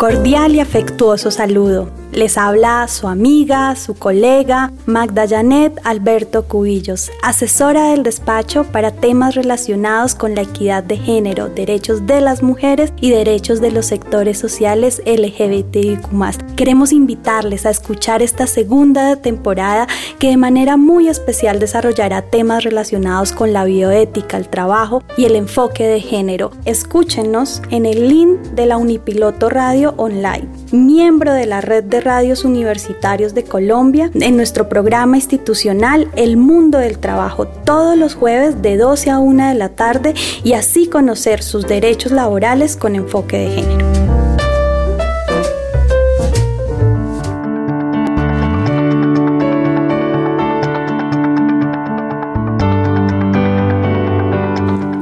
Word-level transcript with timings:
cordial 0.00 0.54
y 0.54 0.60
afectuoso 0.60 1.30
saludo. 1.30 1.90
Les 2.10 2.38
habla 2.38 2.88
su 2.88 3.06
amiga, 3.06 3.76
su 3.76 3.94
colega, 3.94 4.72
Magda 4.86 5.28
Janet 5.28 5.78
Alberto 5.84 6.44
Cubillos, 6.44 7.10
asesora 7.22 7.90
del 7.90 8.02
despacho 8.02 8.64
para 8.64 8.90
temas 8.90 9.34
relacionados 9.34 10.14
con 10.14 10.34
la 10.34 10.40
equidad 10.40 10.82
de 10.82 10.96
género, 10.96 11.48
derechos 11.48 12.06
de 12.06 12.20
las 12.20 12.42
mujeres 12.42 12.92
y 13.00 13.10
derechos 13.10 13.60
de 13.60 13.70
los 13.70 13.86
sectores 13.86 14.38
sociales 14.38 15.02
LGBTIQ. 15.04 16.56
Queremos 16.56 16.92
invitarles 16.92 17.64
a 17.64 17.70
escuchar 17.70 18.22
esta 18.22 18.46
segunda 18.46 19.16
temporada 19.16 19.86
que 20.18 20.30
de 20.30 20.36
manera 20.36 20.76
muy 20.76 21.08
especial 21.08 21.60
desarrollará 21.60 22.22
temas 22.22 22.64
relacionados 22.64 23.32
con 23.32 23.52
la 23.52 23.64
bioética, 23.64 24.36
el 24.36 24.48
trabajo 24.48 25.04
y 25.16 25.26
el 25.26 25.36
enfoque 25.36 25.86
de 25.86 26.00
género. 26.00 26.50
Escúchenos 26.64 27.62
en 27.70 27.86
el 27.86 28.08
link 28.08 28.40
de 28.54 28.66
la 28.66 28.78
Unipiloto 28.78 29.48
Radio 29.48 29.89
Online, 29.96 30.48
miembro 30.72 31.32
de 31.32 31.46
la 31.46 31.60
red 31.60 31.84
de 31.84 32.00
radios 32.00 32.44
universitarios 32.44 33.34
de 33.34 33.44
Colombia 33.44 34.10
en 34.14 34.36
nuestro 34.36 34.68
programa 34.68 35.16
institucional 35.16 36.08
El 36.16 36.36
Mundo 36.36 36.78
del 36.78 36.98
Trabajo 36.98 37.46
todos 37.46 37.96
los 37.96 38.14
jueves 38.14 38.62
de 38.62 38.76
12 38.76 39.10
a 39.10 39.18
1 39.18 39.48
de 39.48 39.54
la 39.54 39.70
tarde 39.70 40.14
y 40.44 40.52
así 40.54 40.88
conocer 40.88 41.42
sus 41.42 41.66
derechos 41.66 42.12
laborales 42.12 42.76
con 42.76 42.94
enfoque 42.94 43.38
de 43.38 43.50
género. 43.50 44.00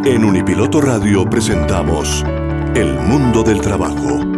En 0.05 0.25
Unipiloto 0.25 0.81
Radio 0.81 1.29
presentamos 1.29 2.25
El 2.75 2.95
Mundo 2.95 3.43
del 3.43 3.61
Trabajo. 3.61 4.38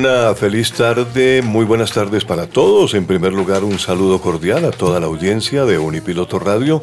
Una 0.00 0.34
feliz 0.34 0.72
tarde, 0.72 1.42
muy 1.42 1.66
buenas 1.66 1.92
tardes 1.92 2.24
para 2.24 2.46
todos. 2.46 2.94
En 2.94 3.04
primer 3.04 3.34
lugar, 3.34 3.64
un 3.64 3.78
saludo 3.78 4.18
cordial 4.18 4.64
a 4.64 4.70
toda 4.70 4.98
la 4.98 5.04
audiencia 5.04 5.66
de 5.66 5.78
Unipiloto 5.78 6.38
Radio. 6.38 6.82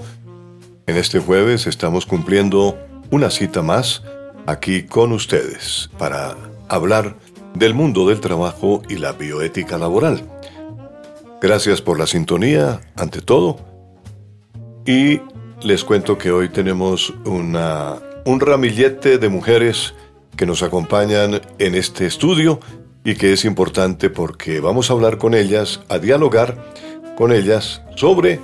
En 0.85 0.97
este 0.97 1.17
jueves 1.17 1.65
estamos 1.65 2.05
cumpliendo 2.05 2.77
una 3.09 3.31
cita 3.31 3.63
más 3.63 4.03
aquí 4.45 4.83
con 4.83 5.13
ustedes 5.13 5.89
para 5.97 6.35
hablar 6.69 7.15
del 7.55 7.73
mundo 7.73 8.07
del 8.07 8.19
trabajo 8.19 8.83
y 8.87 8.97
la 8.97 9.13
bioética 9.13 9.79
laboral. 9.79 10.21
Gracias 11.41 11.81
por 11.81 11.97
la 11.97 12.05
sintonía, 12.05 12.81
ante 12.95 13.21
todo. 13.21 13.57
Y 14.85 15.21
les 15.63 15.83
cuento 15.83 16.19
que 16.19 16.29
hoy 16.29 16.49
tenemos 16.49 17.11
una, 17.25 17.95
un 18.25 18.39
ramillete 18.39 19.17
de 19.17 19.29
mujeres 19.29 19.95
que 20.35 20.45
nos 20.45 20.61
acompañan 20.61 21.41
en 21.57 21.73
este 21.73 22.05
estudio 22.05 22.59
y 23.07 23.15
que 23.15 23.31
es 23.31 23.45
importante 23.45 24.09
porque 24.09 24.59
vamos 24.59 24.89
a 24.89 24.93
hablar 24.93 25.17
con 25.17 25.33
ellas, 25.33 25.79
a 25.87 25.97
dialogar 25.97 26.73
con 27.15 27.31
ellas 27.31 27.81
sobre 27.95 28.41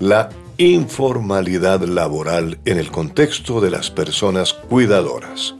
la 0.00 0.28
informalidad 0.58 1.80
laboral 1.80 2.58
en 2.66 2.76
el 2.76 2.90
contexto 2.90 3.62
de 3.62 3.70
las 3.70 3.90
personas 3.90 4.52
cuidadoras. 4.52 5.54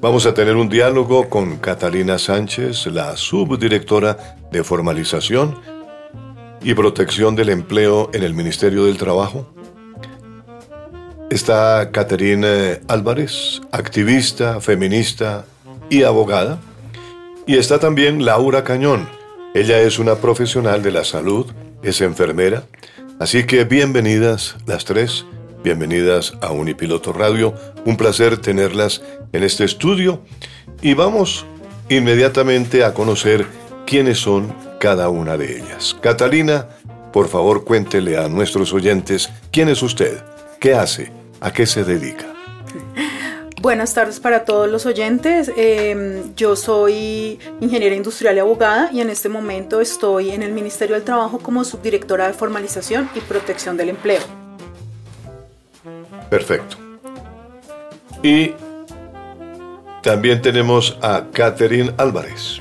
Vamos 0.00 0.26
a 0.26 0.34
tener 0.34 0.56
un 0.56 0.68
diálogo 0.68 1.28
con 1.28 1.58
Catalina 1.58 2.18
Sánchez, 2.18 2.88
la 2.88 3.16
subdirectora 3.16 4.36
de 4.50 4.64
formalización 4.64 5.54
y 6.64 6.74
protección 6.74 7.36
del 7.36 7.50
empleo 7.50 8.10
en 8.12 8.24
el 8.24 8.34
Ministerio 8.34 8.86
del 8.86 8.96
Trabajo. 8.96 9.46
Está 11.30 11.92
Caterina 11.92 12.80
Álvarez, 12.88 13.60
activista, 13.70 14.60
feminista 14.60 15.44
y 15.88 16.02
abogada. 16.02 16.58
Y 17.48 17.56
está 17.56 17.78
también 17.78 18.26
Laura 18.26 18.62
Cañón. 18.62 19.08
Ella 19.54 19.80
es 19.80 19.98
una 19.98 20.16
profesional 20.16 20.82
de 20.82 20.92
la 20.92 21.02
salud, 21.02 21.46
es 21.82 22.02
enfermera. 22.02 22.64
Así 23.18 23.46
que 23.46 23.64
bienvenidas 23.64 24.56
las 24.66 24.84
tres, 24.84 25.24
bienvenidas 25.64 26.34
a 26.42 26.52
Unipiloto 26.52 27.14
Radio. 27.14 27.54
Un 27.86 27.96
placer 27.96 28.36
tenerlas 28.36 29.00
en 29.32 29.44
este 29.44 29.64
estudio. 29.64 30.20
Y 30.82 30.92
vamos 30.92 31.46
inmediatamente 31.88 32.84
a 32.84 32.92
conocer 32.92 33.46
quiénes 33.86 34.18
son 34.18 34.54
cada 34.78 35.08
una 35.08 35.38
de 35.38 35.56
ellas. 35.56 35.96
Catalina, 36.02 36.68
por 37.14 37.28
favor 37.28 37.64
cuéntele 37.64 38.18
a 38.18 38.28
nuestros 38.28 38.74
oyentes 38.74 39.30
quién 39.50 39.70
es 39.70 39.82
usted, 39.82 40.22
qué 40.60 40.74
hace, 40.74 41.12
a 41.40 41.50
qué 41.50 41.64
se 41.64 41.82
dedica. 41.82 42.26
Buenas 43.60 43.92
tardes 43.92 44.20
para 44.20 44.44
todos 44.44 44.70
los 44.70 44.86
oyentes. 44.86 45.50
Em, 45.56 46.32
yo 46.36 46.54
soy 46.54 47.40
ingeniera 47.60 47.96
industrial 47.96 48.36
y 48.36 48.38
abogada 48.38 48.90
y 48.92 49.00
en 49.00 49.10
este 49.10 49.28
momento 49.28 49.80
estoy 49.80 50.30
en 50.30 50.42
el 50.42 50.52
Ministerio 50.52 50.94
del 50.94 51.04
Trabajo 51.04 51.40
como 51.40 51.64
subdirectora 51.64 52.28
de 52.28 52.34
formalización 52.34 53.10
y 53.16 53.20
protección 53.20 53.76
del 53.76 53.88
empleo. 53.88 54.22
Perfecto. 56.30 56.76
Y 58.22 58.52
también 60.02 60.40
tenemos 60.40 60.96
a 61.02 61.24
Catherine 61.32 61.92
Álvarez. 61.96 62.60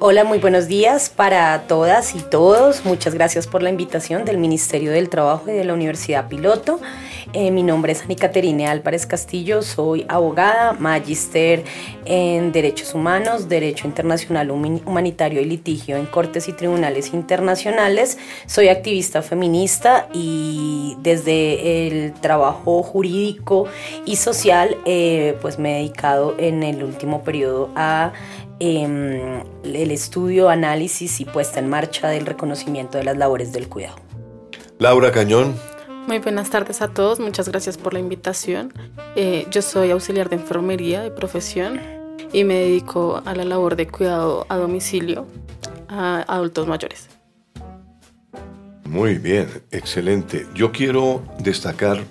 Hola, 0.00 0.24
muy 0.24 0.38
buenos 0.38 0.66
días 0.66 1.08
para 1.08 1.62
todas 1.66 2.14
y 2.14 2.20
todos. 2.20 2.84
Muchas 2.84 3.14
gracias 3.14 3.46
por 3.46 3.62
la 3.62 3.70
invitación 3.70 4.26
del 4.26 4.36
Ministerio 4.36 4.92
del 4.92 5.08
Trabajo 5.08 5.50
y 5.50 5.52
de 5.52 5.64
la 5.64 5.72
Universidad 5.72 6.28
Piloto. 6.28 6.78
Eh, 7.32 7.52
mi 7.52 7.62
nombre 7.62 7.92
es 7.92 8.02
Ani 8.02 8.16
Caterine 8.16 8.66
Álvarez 8.66 9.06
Castillo, 9.06 9.62
soy 9.62 10.04
abogada, 10.08 10.72
magíster 10.72 11.62
en 12.04 12.50
Derechos 12.50 12.92
Humanos, 12.92 13.48
Derecho 13.48 13.86
Internacional 13.86 14.50
Humanitario 14.50 15.40
y 15.40 15.44
Litigio 15.44 15.96
en 15.96 16.06
Cortes 16.06 16.48
y 16.48 16.52
Tribunales 16.52 17.14
Internacionales. 17.14 18.18
Soy 18.46 18.66
activista 18.66 19.22
feminista 19.22 20.08
y 20.12 20.96
desde 21.02 21.86
el 21.86 22.14
trabajo 22.14 22.82
jurídico 22.82 23.68
y 24.04 24.16
social, 24.16 24.76
eh, 24.84 25.38
pues 25.40 25.60
me 25.60 25.76
he 25.76 25.82
dedicado 25.82 26.34
en 26.36 26.64
el 26.64 26.82
último 26.82 27.22
periodo 27.22 27.70
a 27.76 28.12
em, 28.58 29.42
el 29.62 29.92
estudio, 29.92 30.48
análisis 30.48 31.20
y 31.20 31.24
puesta 31.26 31.60
en 31.60 31.68
marcha 31.68 32.08
del 32.08 32.26
reconocimiento 32.26 32.98
de 32.98 33.04
las 33.04 33.16
labores 33.16 33.52
del 33.52 33.68
cuidado. 33.68 33.96
Laura 34.80 35.12
Cañón, 35.12 35.54
muy 36.06 36.18
buenas 36.18 36.50
tardes 36.50 36.82
a 36.82 36.88
todos, 36.88 37.20
muchas 37.20 37.48
gracias 37.48 37.78
por 37.78 37.92
la 37.92 38.00
invitación. 38.00 38.72
Eh, 39.16 39.46
yo 39.50 39.62
soy 39.62 39.90
auxiliar 39.90 40.28
de 40.28 40.36
enfermería 40.36 41.02
de 41.02 41.10
profesión 41.10 41.80
y 42.32 42.44
me 42.44 42.54
dedico 42.54 43.22
a 43.24 43.34
la 43.34 43.44
labor 43.44 43.76
de 43.76 43.86
cuidado 43.88 44.46
a 44.48 44.56
domicilio 44.56 45.26
a 45.88 46.24
adultos 46.28 46.66
mayores. 46.66 47.08
Muy 48.84 49.18
bien, 49.18 49.48
excelente. 49.70 50.46
Yo 50.54 50.72
quiero 50.72 51.22
destacar 51.38 52.02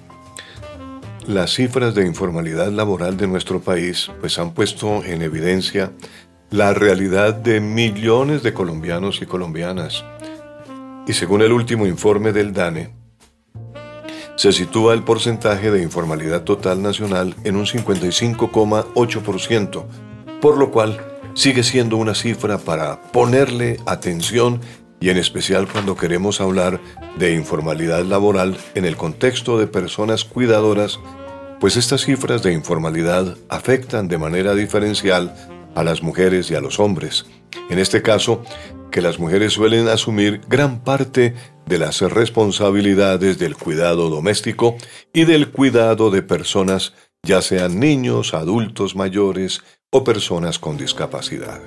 las 1.28 1.54
cifras 1.54 1.94
de 1.94 2.06
informalidad 2.06 2.72
laboral 2.72 3.18
de 3.18 3.28
nuestro 3.28 3.60
país, 3.60 4.10
pues 4.20 4.40
han 4.40 4.54
puesto 4.54 5.04
en 5.04 5.22
evidencia 5.22 5.92
la 6.50 6.74
realidad 6.74 7.34
de 7.34 7.60
millones 7.60 8.44
de 8.44 8.54
colombianos 8.54 9.22
y 9.22 9.26
colombianas. 9.26 10.04
Y 11.06 11.14
según 11.14 11.42
el 11.42 11.52
último 11.52 11.86
informe 11.86 12.32
del 12.32 12.54
DANE, 12.54 12.99
se 14.40 14.52
sitúa 14.54 14.94
el 14.94 15.04
porcentaje 15.04 15.70
de 15.70 15.84
informalidad 15.84 16.44
total 16.44 16.82
nacional 16.82 17.36
en 17.44 17.58
un 17.58 17.66
55,8%, 17.66 19.84
por 20.40 20.58
lo 20.58 20.72
cual 20.72 20.98
sigue 21.34 21.62
siendo 21.62 21.98
una 21.98 22.16
cifra 22.16 22.58
para 22.58 23.02
ponerle 23.12 23.82
atención 23.86 24.62
y 25.02 25.10
en 25.10 25.18
especial 25.18 25.68
cuando 25.68 25.98
queremos 25.98 26.40
hablar 26.40 26.80
de 27.18 27.34
informalidad 27.34 28.06
laboral 28.06 28.58
en 28.76 28.86
el 28.86 28.96
contexto 28.96 29.60
de 29.60 29.68
personas 29.68 30.24
cuidadoras, 30.24 31.02
pues 31.60 31.76
estas 31.76 32.06
cifras 32.06 32.42
de 32.42 32.54
informalidad 32.54 33.36
afectan 33.50 34.08
de 34.08 34.20
manera 34.20 34.56
diferencial 34.56 35.36
a 35.76 35.84
las 35.84 36.02
mujeres 36.02 36.50
y 36.50 36.56
a 36.56 36.62
los 36.62 36.80
hombres. 36.80 37.26
En 37.70 37.78
este 37.78 38.02
caso, 38.02 38.42
que 38.90 39.02
las 39.02 39.20
mujeres 39.20 39.52
suelen 39.52 39.90
asumir 39.90 40.40
gran 40.48 40.80
parte 40.80 41.36
de 41.70 41.78
las 41.78 42.02
responsabilidades 42.02 43.38
del 43.38 43.56
cuidado 43.56 44.10
doméstico 44.10 44.76
y 45.14 45.26
del 45.26 45.52
cuidado 45.52 46.10
de 46.10 46.24
personas, 46.24 46.94
ya 47.22 47.44
sean 47.44 47.80
niños, 47.80 48.34
adultos 48.34 48.96
mayores 48.96 49.62
o 49.92 50.04
personas 50.04 50.58
con 50.58 50.78
discapacidad. 50.78 51.62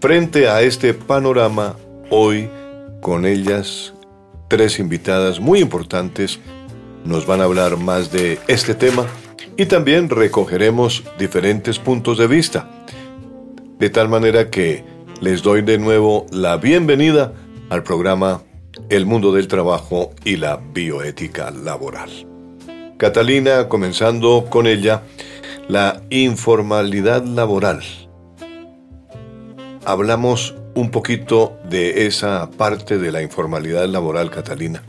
Frente 0.00 0.48
a 0.48 0.60
este 0.60 0.92
panorama, 0.92 1.76
hoy, 2.10 2.50
con 3.00 3.24
ellas, 3.24 3.94
tres 4.48 4.78
invitadas 4.78 5.40
muy 5.40 5.60
importantes 5.60 6.38
nos 7.02 7.26
van 7.26 7.40
a 7.40 7.44
hablar 7.44 7.78
más 7.78 8.12
de 8.12 8.38
este 8.48 8.74
tema 8.74 9.06
y 9.56 9.64
también 9.64 10.10
recogeremos 10.10 11.04
diferentes 11.18 11.78
puntos 11.78 12.18
de 12.18 12.26
vista. 12.26 12.68
De 13.78 13.88
tal 13.88 14.10
manera 14.10 14.50
que 14.50 14.84
les 15.22 15.42
doy 15.42 15.62
de 15.62 15.78
nuevo 15.78 16.26
la 16.30 16.58
bienvenida 16.58 17.32
al 17.70 17.82
programa 17.82 18.42
El 18.88 19.06
mundo 19.06 19.32
del 19.32 19.48
trabajo 19.48 20.12
y 20.24 20.36
la 20.36 20.56
bioética 20.56 21.50
laboral. 21.50 22.10
Catalina, 22.96 23.68
comenzando 23.68 24.46
con 24.50 24.66
ella, 24.66 25.02
la 25.68 26.02
informalidad 26.10 27.24
laboral. 27.24 27.82
Hablamos 29.84 30.54
un 30.74 30.90
poquito 30.90 31.58
de 31.68 32.06
esa 32.06 32.50
parte 32.50 32.98
de 32.98 33.12
la 33.12 33.22
informalidad 33.22 33.86
laboral, 33.86 34.30
Catalina. 34.30 34.82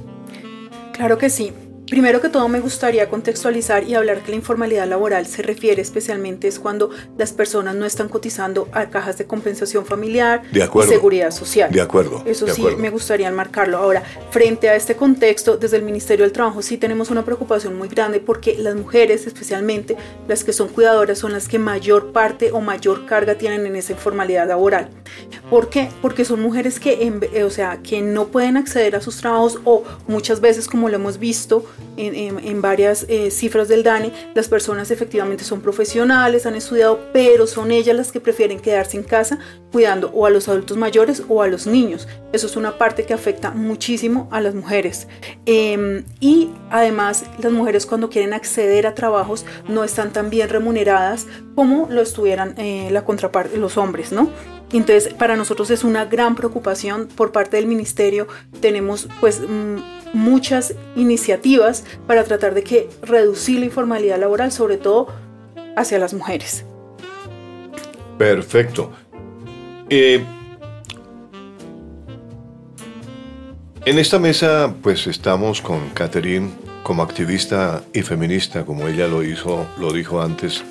Claro 0.94 1.18
que 1.18 1.30
sí. 1.30 1.54
Primero 1.92 2.22
que 2.22 2.30
todo 2.30 2.48
me 2.48 2.62
gustaría 2.62 3.10
contextualizar 3.10 3.84
y 3.84 3.96
hablar 3.96 4.24
que 4.24 4.32
la 4.32 4.38
informalidad 4.38 4.88
laboral 4.88 5.28
se 5.28 5.42
refiere 5.42 5.82
especialmente 5.82 6.48
es 6.48 6.58
cuando 6.58 6.90
las 7.18 7.34
personas 7.34 7.76
no 7.76 7.86
están 7.86 8.08
cotizando 8.08 8.70
a 8.72 8.90
cajas 8.90 9.18
de 9.18 9.26
compensación 9.26 9.86
familiar 9.86 10.42
y 10.54 10.88
seguridad 10.88 11.32
social. 11.32 11.70
De 11.70 11.82
acuerdo. 11.82 12.24
Eso 12.26 12.48
sí 12.48 12.64
me 12.78 12.90
gustaría 12.92 13.28
enmarcarlo. 13.28 13.78
Ahora, 13.78 14.04
frente 14.30 14.70
a 14.70 14.76
este 14.78 14.96
contexto, 14.96 15.58
desde 15.58 15.76
el 15.76 15.84
Ministerio 15.84 16.24
del 16.24 16.32
Trabajo 16.32 16.62
sí 16.62 16.78
tenemos 16.78 17.10
una 17.10 17.26
preocupación 17.26 17.78
muy 17.78 17.90
grande 17.90 18.22
porque 18.22 18.56
las 18.58 18.76
mujeres, 18.76 19.28
especialmente 19.28 19.98
las 20.30 20.46
que 20.46 20.54
son 20.54 20.70
cuidadoras, 20.70 21.20
son 21.20 21.34
las 21.34 21.50
que 21.50 21.60
mayor 21.60 22.14
parte 22.14 22.54
o 22.54 22.62
mayor 22.62 23.06
carga 23.06 23.36
tienen 23.36 23.66
en 23.66 23.76
esa 23.76 23.92
informalidad 23.92 24.48
laboral. 24.48 24.88
¿Por 25.50 25.68
qué? 25.68 25.90
Porque 26.02 26.24
son 26.24 26.42
mujeres 26.42 26.80
que, 26.80 27.44
o 27.46 27.50
sea, 27.50 27.82
que 27.84 28.02
no 28.02 28.28
pueden 28.28 28.56
acceder 28.56 28.96
a 28.96 29.02
sus 29.02 29.18
trabajos 29.18 29.60
o 29.66 29.84
muchas 30.08 30.40
veces, 30.40 30.70
como 30.70 30.88
lo 30.88 30.96
hemos 30.96 31.20
visto, 31.20 31.66
en, 31.98 32.62
varias 32.62 33.06
eh, 33.10 33.32
cifras 33.32 33.68
del 33.68 33.84
DANE, 33.84 34.12
las 34.34 34.48
personas 34.48 34.92
efectivamente 34.92 35.44
son 35.44 35.62
profesionales, 35.62 36.46
han 36.46 36.56
estudiado, 36.56 37.00
pero 37.14 37.48
son 37.48 37.72
ellas 37.72 37.96
las 37.96 38.12
que 38.12 38.20
prefieren 38.20 38.60
quedarse 38.60 38.98
en 38.98 39.04
casa 39.04 39.40
cuidando 39.72 40.10
o 40.14 40.26
a 40.26 40.30
los 40.30 40.48
adultos 40.48 40.78
mayores 40.78 41.24
o 41.28 41.42
a 41.42 41.48
los 41.48 41.68
niños. 41.68 42.08
Eso 42.34 42.48
es 42.48 42.56
una 42.56 42.78
parte 42.78 43.06
que 43.06 43.14
afecta 43.14 43.52
muchísimo 43.52 44.28
a 44.32 44.42
las 44.42 44.54
mujeres. 44.54 45.08
Em, 45.46 46.04
y 46.20 46.50
además 46.70 47.26
las 47.42 47.52
mujeres 47.52 47.86
cuando 47.86 48.10
quieren 48.10 48.34
acceder 48.34 48.88
a 48.88 48.96
trabajos 48.96 49.46
no 49.68 49.84
están 49.84 50.12
tan 50.14 50.30
bien 50.30 50.50
remuneradas 50.50 51.28
como 51.56 51.88
lo 51.90 52.02
estuvieran 52.02 52.56
eh, 52.58 52.90
la 52.92 53.06
contraparte, 53.06 53.58
los 53.58 53.78
hombres, 53.78 54.12
¿no? 54.12 54.30
Entonces, 54.74 55.14
para 55.14 55.36
nosotros 55.36 55.70
es 55.72 55.84
una 55.84 56.06
gran 56.06 56.36
preocupación 56.36 57.08
por 57.08 57.32
parte 57.32 57.58
del 57.58 57.66
ministerio. 57.66 58.28
Tenemos 58.62 59.08
pues 59.20 59.42
mm, 59.42 59.78
muchas 60.14 60.76
iniciativas 60.96 61.84
para 62.08 62.24
tratar 62.24 62.54
de 62.54 62.64
que 62.64 62.90
reducir 63.02 63.60
la 63.60 63.66
informalidad 63.66 64.20
laboral, 64.20 64.52
sobre 64.52 64.78
todo 64.78 65.08
hacia 65.76 66.00
las 66.00 66.14
mujeres. 66.14 66.66
Perfecto. 68.18 68.92
Eh, 69.90 70.24
en 73.84 74.00
esta 74.00 74.20
mesa, 74.20 74.74
pues 74.82 75.08
estamos 75.08 75.62
con 75.62 75.90
Catherine 75.90 76.50
como 76.84 77.04
activista 77.04 77.84
y 77.94 78.02
feminista, 78.02 78.66
como 78.66 78.88
ella 78.88 79.08
lo 79.08 79.24
hizo, 79.24 79.66
lo 79.80 79.92
dijo 79.92 80.22
antes, 80.22 80.64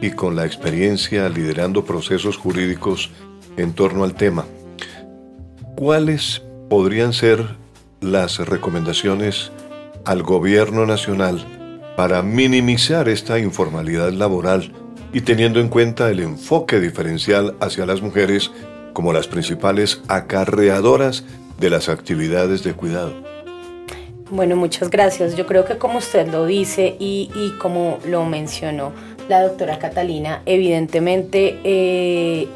y 0.00 0.10
con 0.10 0.36
la 0.36 0.44
experiencia 0.44 1.28
liderando 1.28 1.84
procesos 1.84 2.36
jurídicos 2.36 3.10
en 3.56 3.72
torno 3.72 4.04
al 4.04 4.14
tema. 4.14 4.44
¿Cuáles 5.76 6.42
podrían 6.68 7.12
ser 7.12 7.56
las 8.00 8.38
recomendaciones 8.38 9.50
al 10.04 10.22
gobierno 10.22 10.86
nacional 10.86 11.44
para 11.96 12.22
minimizar 12.22 13.08
esta 13.08 13.38
informalidad 13.38 14.12
laboral 14.12 14.72
y 15.12 15.20
teniendo 15.20 15.60
en 15.60 15.68
cuenta 15.68 16.10
el 16.10 16.20
enfoque 16.20 16.80
diferencial 16.80 17.54
hacia 17.60 17.86
las 17.86 18.02
mujeres 18.02 18.50
como 18.92 19.12
las 19.12 19.28
principales 19.28 20.02
acarreadoras 20.08 21.24
de 21.58 21.70
las 21.70 21.88
actividades 21.88 22.64
de 22.64 22.74
cuidado? 22.74 23.14
Bueno, 24.30 24.56
muchas 24.56 24.90
gracias. 24.90 25.36
Yo 25.36 25.46
creo 25.46 25.64
que 25.64 25.78
como 25.78 25.98
usted 25.98 26.26
lo 26.28 26.46
dice 26.46 26.96
y, 26.98 27.54
como 27.58 27.98
lo 28.06 28.24
mencionó 28.24 28.92
la 29.28 29.42
doctora 29.42 29.78
Catalina, 29.78 30.42
evidentemente 30.44 31.60
eh, 31.64 32.48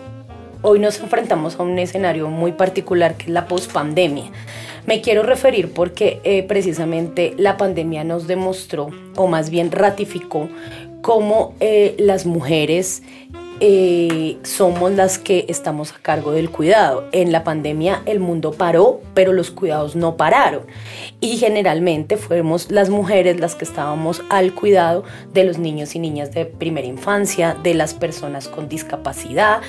hoy 0.62 0.78
nos 0.78 1.00
enfrentamos 1.00 1.56
a 1.56 1.62
un 1.62 1.78
escenario 1.78 2.28
muy 2.28 2.52
particular 2.52 3.16
que 3.16 3.24
es 3.24 3.30
la 3.30 3.46
pospandemia. 3.46 4.30
Me 4.86 5.00
quiero 5.00 5.22
referir 5.22 5.72
porque 5.72 6.20
eh, 6.24 6.42
precisamente 6.42 7.34
la 7.36 7.56
pandemia 7.56 8.04
nos 8.04 8.26
demostró, 8.26 8.90
o 9.16 9.26
más 9.26 9.50
bien 9.50 9.70
ratificó, 9.70 10.48
cómo 11.02 11.54
eh, 11.60 11.94
las 11.98 12.26
mujeres 12.26 13.02
eh, 13.60 14.38
somos 14.42 14.92
las 14.92 15.18
que 15.18 15.44
estamos 15.48 15.92
a 15.92 15.98
cargo 15.98 16.32
del 16.32 16.50
cuidado. 16.50 17.08
En 17.12 17.32
la 17.32 17.44
pandemia 17.44 18.02
el 18.06 18.20
mundo 18.20 18.52
paró, 18.52 19.00
pero 19.14 19.32
los 19.32 19.50
cuidados 19.50 19.96
no 19.96 20.16
pararon. 20.16 20.62
Y 21.20 21.38
generalmente 21.38 22.16
fuimos 22.16 22.70
las 22.70 22.90
mujeres 22.90 23.40
las 23.40 23.54
que 23.54 23.64
estábamos 23.64 24.22
al 24.30 24.54
cuidado 24.54 25.04
de 25.32 25.44
los 25.44 25.58
niños 25.58 25.94
y 25.94 25.98
niñas 25.98 26.32
de 26.32 26.46
primera 26.46 26.86
infancia, 26.86 27.56
de 27.62 27.74
las 27.74 27.94
personas 27.94 28.48
con 28.48 28.68
discapacidad 28.68 29.60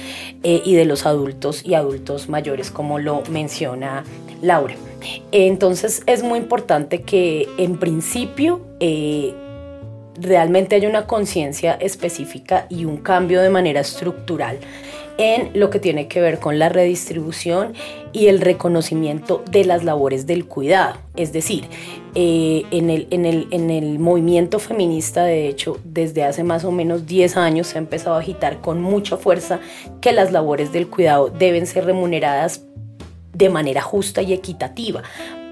eh, 0.43 0.61
y 0.63 0.75
de 0.75 0.85
los 0.85 1.05
adultos 1.05 1.65
y 1.65 1.73
adultos 1.73 2.29
mayores, 2.29 2.71
como 2.71 2.99
lo 2.99 3.23
menciona 3.29 4.03
Laura. 4.41 4.75
Entonces 5.31 6.03
es 6.05 6.23
muy 6.23 6.39
importante 6.39 7.01
que 7.01 7.47
en 7.57 7.77
principio 7.77 8.61
eh, 8.79 9.33
realmente 10.19 10.75
hay 10.75 10.85
una 10.85 11.07
conciencia 11.07 11.73
específica 11.73 12.65
y 12.69 12.85
un 12.85 12.97
cambio 12.97 13.41
de 13.41 13.49
manera 13.49 13.81
estructural 13.81 14.59
en 15.19 15.51
lo 15.53 15.69
que 15.69 15.81
tiene 15.81 16.07
que 16.07 16.21
ver 16.21 16.39
con 16.39 16.59
la 16.59 16.69
redistribución 16.69 17.73
y 18.13 18.27
el 18.27 18.39
reconocimiento 18.39 19.43
de 19.51 19.65
las 19.65 19.83
labores 19.83 20.25
del 20.25 20.45
cuidado. 20.45 20.95
Es 21.17 21.33
decir, 21.33 21.65
eh, 22.15 22.63
en, 22.71 22.89
el, 22.89 23.07
en, 23.11 23.25
el, 23.25 23.47
en, 23.51 23.69
el, 23.69 23.99
movimiento 23.99 24.59
feminista, 24.59 25.25
de 25.25 25.49
hecho, 25.49 25.77
desde 25.83 26.23
hace 26.23 26.45
más 26.45 26.63
o 26.63 26.71
menos 26.71 27.05
10 27.05 27.35
años 27.35 27.67
se 27.67 27.77
ha 27.77 27.79
empezado 27.79 28.15
a 28.15 28.19
agitar 28.19 28.61
con 28.61 28.81
mucha 28.81 29.17
fuerza 29.17 29.59
que 29.99 30.13
las 30.13 30.31
labores 30.31 30.71
del 30.71 30.87
cuidado 30.87 31.29
deben 31.29 31.67
ser 31.67 31.83
remuneradas 31.83 32.63
de 33.33 33.49
manera 33.49 33.81
justa 33.81 34.21
y 34.21 34.31
equitativa, 34.31 35.03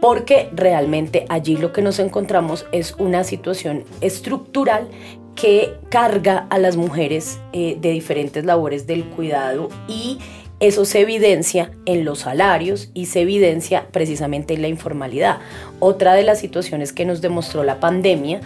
porque 0.01 0.49
realmente 0.53 1.25
allí 1.29 1.57
lo 1.57 1.73
que 1.73 1.81
nos 1.81 1.99
encontramos 1.99 2.65
es 2.71 2.95
una 2.97 3.23
situación 3.23 3.83
estructural 4.01 4.87
que 5.35 5.75
carga 5.89 6.47
a 6.49 6.57
las 6.57 6.77
mujeres 6.77 7.39
eh, 7.53 7.77
de 7.79 7.91
diferentes 7.91 8.43
labores 8.43 8.87
del 8.87 9.05
cuidado 9.05 9.69
y 9.87 10.19
eso 10.59 10.85
se 10.85 11.01
evidencia 11.01 11.71
en 11.85 12.03
los 12.03 12.19
salarios 12.19 12.89
y 12.95 13.05
se 13.05 13.21
evidencia 13.21 13.87
precisamente 13.91 14.55
en 14.55 14.63
la 14.63 14.67
informalidad. 14.67 15.37
Otra 15.79 16.15
de 16.15 16.23
las 16.23 16.39
situaciones 16.39 16.93
que 16.93 17.05
nos 17.05 17.21
demostró 17.21 17.63
la 17.63 17.79
pandemia 17.79 18.41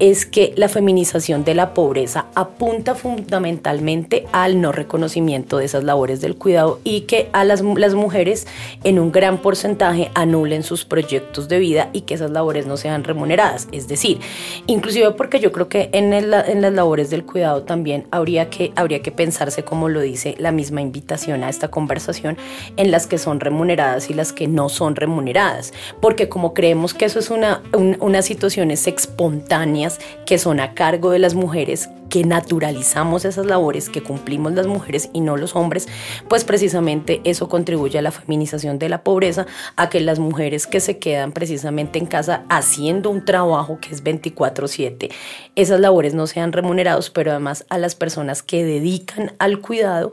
es 0.00 0.26
que 0.26 0.52
la 0.56 0.68
feminización 0.68 1.44
de 1.44 1.54
la 1.54 1.74
pobreza 1.74 2.26
apunta 2.34 2.96
fundamentalmente 2.96 4.26
al 4.32 4.60
no 4.60 4.72
reconocimiento 4.72 5.58
de 5.58 5.66
esas 5.66 5.84
labores 5.84 6.20
del 6.20 6.34
cuidado 6.34 6.80
y 6.82 7.02
que 7.02 7.28
a 7.32 7.44
las, 7.44 7.62
las 7.62 7.94
mujeres 7.94 8.48
en 8.82 8.98
un 8.98 9.12
gran 9.12 9.38
porcentaje 9.38 10.10
anulen 10.14 10.64
sus 10.64 10.84
proyectos 10.84 11.48
de 11.48 11.60
vida 11.60 11.90
y 11.92 12.00
que 12.00 12.14
esas 12.14 12.32
labores 12.32 12.66
no 12.66 12.76
sean 12.76 13.04
remuneradas. 13.04 13.68
Es 13.70 13.86
decir, 13.86 14.18
inclusive 14.66 15.12
porque 15.12 15.38
yo 15.38 15.52
creo 15.52 15.68
que 15.68 15.90
en, 15.92 16.12
en 16.12 16.60
las 16.60 16.72
labores 16.72 17.10
del 17.10 17.24
cuidado 17.24 17.62
también 17.62 18.08
habría 18.10 18.50
que, 18.50 18.72
habría 18.74 19.02
que 19.02 19.12
pensarse 19.12 19.62
como 19.62 19.88
lo 19.88 20.00
dice 20.00 20.34
la 20.38 20.50
misma 20.50 20.80
invitación 20.80 21.44
esta 21.52 21.68
conversación 21.68 22.36
en 22.76 22.90
las 22.90 23.06
que 23.06 23.18
son 23.18 23.40
remuneradas 23.40 24.10
y 24.10 24.14
las 24.14 24.32
que 24.32 24.48
no 24.48 24.68
son 24.68 24.96
remuneradas, 24.96 25.72
porque 26.00 26.28
como 26.28 26.54
creemos 26.54 26.94
que 26.94 27.04
eso 27.04 27.18
es 27.18 27.30
una, 27.30 27.62
unas 27.72 28.24
situaciones 28.24 28.86
espontáneas 28.86 30.00
que 30.26 30.38
son 30.38 30.58
a 30.60 30.74
cargo 30.74 31.10
de 31.10 31.18
las 31.18 31.34
mujeres, 31.34 31.88
que 32.12 32.24
naturalizamos 32.24 33.24
esas 33.24 33.46
labores 33.46 33.88
que 33.88 34.02
cumplimos 34.02 34.52
las 34.52 34.66
mujeres 34.66 35.08
y 35.14 35.22
no 35.22 35.38
los 35.38 35.56
hombres, 35.56 35.88
pues 36.28 36.44
precisamente 36.44 37.22
eso 37.24 37.48
contribuye 37.48 37.98
a 37.98 38.02
la 38.02 38.10
feminización 38.10 38.78
de 38.78 38.90
la 38.90 39.02
pobreza, 39.02 39.46
a 39.76 39.88
que 39.88 39.98
las 39.98 40.18
mujeres 40.18 40.66
que 40.66 40.80
se 40.80 40.98
quedan 40.98 41.32
precisamente 41.32 41.98
en 41.98 42.04
casa 42.04 42.44
haciendo 42.50 43.08
un 43.08 43.24
trabajo 43.24 43.78
que 43.80 43.94
es 43.94 44.04
24/7, 44.04 45.10
esas 45.56 45.80
labores 45.80 46.12
no 46.12 46.26
sean 46.26 46.52
remunerados, 46.52 47.08
pero 47.08 47.30
además 47.30 47.64
a 47.70 47.78
las 47.78 47.94
personas 47.94 48.42
que 48.42 48.62
dedican 48.62 49.32
al 49.38 49.60
cuidado, 49.60 50.12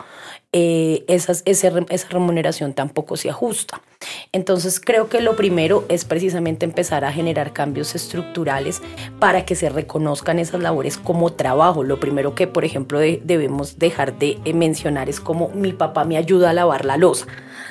eh, 0.51 1.03
esas, 1.07 1.43
esa, 1.45 1.69
remuneración 2.09 2.73
tampoco 2.73 3.17
se 3.17 3.29
ajusta. 3.29 3.81
Entonces 4.31 4.79
creo 4.79 5.09
que 5.09 5.21
lo 5.21 5.35
primero 5.35 5.85
es 5.89 6.05
precisamente 6.05 6.65
empezar 6.65 7.05
a 7.05 7.11
generar 7.11 7.53
cambios 7.53 7.93
estructurales 7.95 8.81
para 9.19 9.45
que 9.45 9.55
se 9.55 9.69
reconozcan 9.69 10.39
esas 10.39 10.61
labores 10.61 10.97
como 10.97 11.33
trabajo. 11.33 11.83
Lo 11.83 11.99
primero 11.99 12.33
que, 12.35 12.47
por 12.47 12.65
ejemplo, 12.65 12.99
debemos 12.99 13.77
dejar 13.77 14.17
de 14.17 14.39
mencionar 14.53 15.09
es 15.09 15.19
como 15.19 15.49
mi 15.49 15.73
papá 15.73 16.05
me 16.05 16.17
ayuda 16.17 16.49
a 16.49 16.53
lavar 16.53 16.85
la 16.85 16.97
losa. 16.97 17.27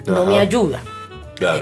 No 0.07 0.25
me 0.25 0.39
ayuda 0.39 0.83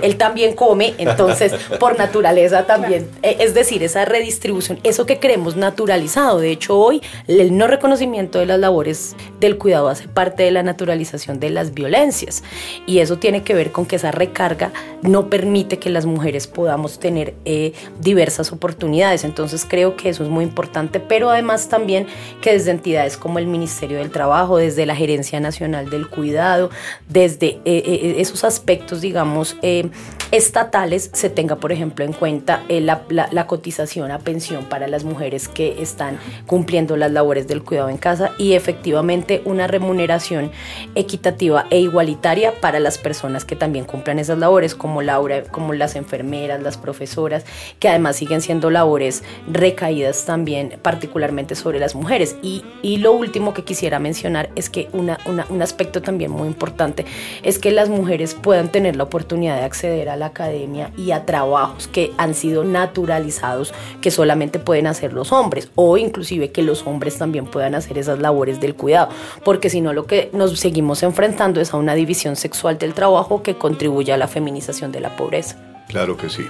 él 0.02 0.16
también 0.16 0.54
come, 0.54 0.94
entonces 0.98 1.52
por 1.80 1.98
naturaleza 1.98 2.66
también, 2.66 3.08
eh, 3.22 3.36
es 3.40 3.54
decir, 3.54 3.82
esa 3.82 4.04
redistribución, 4.04 4.78
eso 4.82 5.06
que 5.06 5.18
creemos 5.18 5.56
naturalizado. 5.56 6.38
De 6.38 6.50
hecho, 6.50 6.78
hoy 6.78 7.02
el 7.26 7.56
no 7.56 7.66
reconocimiento 7.66 8.38
de 8.38 8.46
las 8.46 8.58
labores 8.58 9.16
del 9.40 9.58
cuidado 9.58 9.88
hace 9.88 10.08
parte 10.08 10.42
de 10.42 10.50
la 10.50 10.62
naturalización 10.62 11.40
de 11.40 11.50
las 11.50 11.74
violencias 11.74 12.42
y 12.86 12.98
eso 12.98 13.18
tiene 13.18 13.42
que 13.42 13.54
ver 13.54 13.72
con 13.72 13.86
que 13.86 13.96
esa 13.96 14.10
recarga 14.10 14.72
no 15.02 15.28
permite 15.28 15.78
que 15.78 15.90
las 15.90 16.06
mujeres 16.06 16.46
podamos 16.46 16.98
tener 16.98 17.34
eh, 17.44 17.72
diversas 18.00 18.52
oportunidades. 18.52 19.24
Entonces 19.24 19.66
creo 19.68 19.96
que 19.96 20.08
eso 20.08 20.22
es 20.24 20.30
muy 20.30 20.44
importante, 20.44 21.00
pero 21.00 21.30
además 21.30 21.68
también 21.68 22.06
que 22.40 22.52
desde 22.52 22.70
entidades 22.70 23.16
como 23.16 23.38
el 23.38 23.46
Ministerio 23.46 23.98
del 23.98 24.10
Trabajo, 24.10 24.56
desde 24.56 24.86
la 24.86 24.96
Gerencia 24.96 25.40
Nacional 25.40 25.90
del 25.90 26.08
Cuidado, 26.08 26.70
desde 27.08 27.58
eh, 27.64 28.16
esos 28.18 28.44
aspectos, 28.44 29.00
digamos, 29.00 29.56
eh, 29.66 29.90
estatales 30.36 31.10
se 31.12 31.30
tenga, 31.30 31.56
por 31.56 31.72
ejemplo, 31.72 32.04
en 32.04 32.12
cuenta 32.12 32.62
eh, 32.68 32.80
la, 32.80 33.46
cotización 33.46 34.10
a 34.10 34.18
pensión 34.18 34.64
para 34.64 34.86
las 34.86 35.04
mujeres 35.04 35.48
que 35.48 35.80
están 35.80 36.18
cumpliendo 36.46 36.96
las 36.96 37.10
labores 37.10 37.48
del 37.48 37.62
cuidado 37.62 37.88
en 37.88 37.96
casa 37.96 38.32
y 38.38 38.52
efectivamente 38.52 39.40
una 39.44 39.66
remuneración 39.66 40.50
equitativa 40.94 41.66
e 41.70 41.80
igualitaria 41.80 42.52
para 42.60 42.80
las 42.80 42.98
personas 42.98 43.44
que 43.44 43.56
también 43.56 43.84
cumplan 43.84 44.18
esas 44.18 44.38
labores, 44.38 44.74
como 44.74 45.00
Laura, 45.00 45.44
como 45.44 45.72
las 45.72 45.96
enfermeras, 45.96 46.62
las 46.62 46.76
profesoras, 46.76 47.44
que 47.78 47.88
además 47.88 48.16
siguen 48.16 48.42
siendo 48.42 48.70
labores 48.70 49.22
recaídas 49.50 50.24
también, 50.26 50.78
particularmente 50.82 51.54
sobre 51.54 51.78
las 51.78 51.94
mujeres. 51.94 52.36
Y, 52.42 52.62
lo 52.96 53.12
último 53.12 53.52
que 53.52 53.62
quisiera 53.62 53.98
mencionar 53.98 54.48
es 54.56 54.70
que 54.70 54.88
un 54.92 55.62
aspecto 55.62 56.00
también 56.00 56.30
muy 56.30 56.48
importante 56.48 57.04
es 57.42 57.58
que 57.58 57.70
las 57.70 57.88
mujeres 57.88 58.34
puedan 58.34 58.72
tener 58.72 58.96
la 58.96 59.04
oportunidad 59.04 59.56
de 59.58 59.64
acceder 59.64 60.08
a 60.08 60.16
la 60.16 60.25
academia 60.26 60.92
y 60.96 61.10
a 61.10 61.24
trabajos 61.24 61.88
que 61.88 62.12
han 62.18 62.34
sido 62.34 62.64
naturalizados 62.64 63.72
que 64.00 64.10
solamente 64.10 64.58
pueden 64.58 64.86
hacer 64.86 65.12
los 65.12 65.32
hombres 65.32 65.70
o 65.74 65.96
inclusive 65.96 66.50
que 66.50 66.62
los 66.62 66.86
hombres 66.86 67.18
también 67.18 67.46
puedan 67.46 67.74
hacer 67.74 67.98
esas 67.98 68.18
labores 68.18 68.60
del 68.60 68.74
cuidado, 68.74 69.08
porque 69.44 69.70
si 69.70 69.80
no 69.80 69.92
lo 69.92 70.06
que 70.06 70.30
nos 70.32 70.58
seguimos 70.58 71.02
enfrentando 71.02 71.60
es 71.60 71.72
a 71.72 71.76
una 71.76 71.94
división 71.94 72.36
sexual 72.36 72.78
del 72.78 72.94
trabajo 72.94 73.42
que 73.42 73.56
contribuye 73.56 74.12
a 74.12 74.16
la 74.16 74.28
feminización 74.28 74.92
de 74.92 75.00
la 75.00 75.16
pobreza. 75.16 75.56
Claro 75.88 76.16
que 76.16 76.28
sí. 76.28 76.46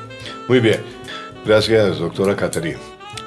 Muy 0.49 0.61
bien. 0.61 0.80
Gracias, 1.45 1.99
doctora 1.99 2.35
Caterina. 2.35 2.78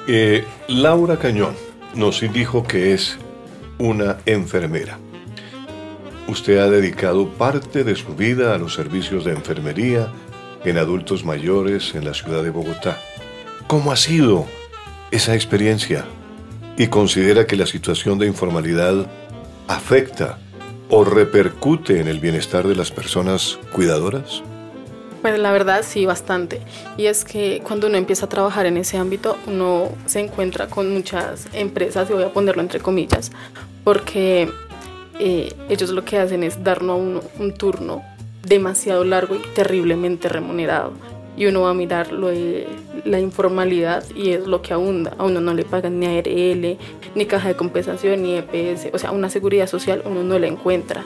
Eh, 0.06 0.44
Laura 0.68 1.16
Cañón 1.16 1.54
nos 1.94 2.20
dijo 2.20 2.64
que 2.64 2.92
es 2.92 3.16
una 3.78 4.18
enfermera. 4.26 4.98
Usted 6.28 6.58
ha 6.58 6.68
dedicado 6.68 7.28
parte 7.28 7.82
de 7.82 7.96
su 7.96 8.14
vida 8.14 8.54
a 8.54 8.58
los 8.58 8.74
servicios 8.74 9.24
de 9.24 9.32
enfermería 9.32 10.08
en 10.64 10.78
adultos 10.78 11.24
mayores 11.24 11.94
en 11.94 12.04
la 12.04 12.14
ciudad 12.14 12.42
de 12.42 12.50
Bogotá. 12.50 12.98
¿Cómo 13.66 13.92
ha 13.92 13.96
sido 13.96 14.46
esa 15.10 15.34
experiencia? 15.34 16.04
¿Y 16.76 16.88
considera 16.88 17.46
que 17.46 17.56
la 17.56 17.66
situación 17.66 18.18
de 18.18 18.26
informalidad 18.26 19.06
afecta 19.68 20.38
o 20.88 21.04
repercute 21.04 22.00
en 22.00 22.08
el 22.08 22.20
bienestar 22.20 22.66
de 22.66 22.74
las 22.74 22.90
personas 22.90 23.58
cuidadoras? 23.72 24.42
Pues 25.22 25.38
la 25.38 25.52
verdad 25.52 25.84
sí, 25.86 26.06
bastante. 26.06 26.62
Y 26.96 27.06
es 27.06 27.24
que 27.24 27.62
cuando 27.62 27.86
uno 27.86 27.98
empieza 27.98 28.26
a 28.26 28.28
trabajar 28.28 28.66
en 28.66 28.76
ese 28.78 28.96
ámbito, 28.96 29.36
uno 29.46 29.90
se 30.06 30.20
encuentra 30.20 30.66
con 30.66 30.92
muchas 30.92 31.46
empresas, 31.52 32.08
y 32.08 32.14
voy 32.14 32.24
a 32.24 32.32
ponerlo 32.32 32.62
entre 32.62 32.80
comillas, 32.80 33.30
porque 33.84 34.48
eh, 35.18 35.52
ellos 35.68 35.90
lo 35.90 36.04
que 36.04 36.18
hacen 36.18 36.42
es 36.42 36.64
darnos 36.64 37.22
a 37.22 37.42
un 37.42 37.54
turno 37.54 38.02
demasiado 38.42 39.04
largo 39.04 39.34
y 39.36 39.40
terriblemente 39.54 40.28
remunerado. 40.28 40.92
Y 41.36 41.46
uno 41.46 41.62
va 41.62 41.70
a 41.70 41.74
mirar 41.74 42.12
lo 42.12 42.28
de 42.28 42.66
la 43.04 43.18
informalidad 43.18 44.04
y 44.14 44.30
es 44.30 44.46
lo 44.46 44.62
que 44.62 44.74
abunda. 44.74 45.14
A 45.18 45.24
uno 45.24 45.40
no 45.40 45.54
le 45.54 45.64
pagan 45.64 45.98
ni 45.98 46.06
ARL, 46.06 46.78
ni 47.14 47.26
caja 47.26 47.48
de 47.48 47.56
compensación, 47.56 48.22
ni 48.22 48.36
EPS. 48.36 48.88
O 48.92 48.98
sea, 48.98 49.12
una 49.12 49.30
seguridad 49.30 49.66
social 49.66 50.02
uno 50.04 50.22
no 50.22 50.38
la 50.38 50.48
encuentra. 50.48 51.04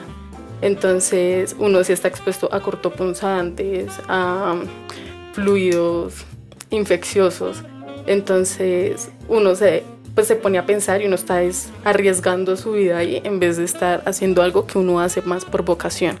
Entonces 0.61 1.55
uno 1.59 1.83
sí 1.83 1.93
está 1.93 2.07
expuesto 2.07 2.49
a 2.51 2.59
cortopunzantes, 2.59 3.91
a 4.07 4.55
fluidos 5.33 6.25
infecciosos. 6.69 7.63
Entonces 8.07 9.11
uno 9.27 9.55
se 9.55 9.83
pues 10.15 10.27
se 10.27 10.37
pone 10.37 10.57
a 10.57 10.65
pensar 10.65 11.01
y 11.01 11.07
uno 11.07 11.15
está 11.15 11.41
arriesgando 11.83 12.55
su 12.55 12.71
vida 12.71 12.97
ahí 12.97 13.21
en 13.25 13.39
vez 13.41 13.57
de 13.57 13.65
estar 13.65 14.01
haciendo 14.05 14.41
algo 14.41 14.65
que 14.65 14.77
uno 14.77 15.01
hace 15.01 15.21
más 15.21 15.43
por 15.43 15.63
vocación. 15.63 16.19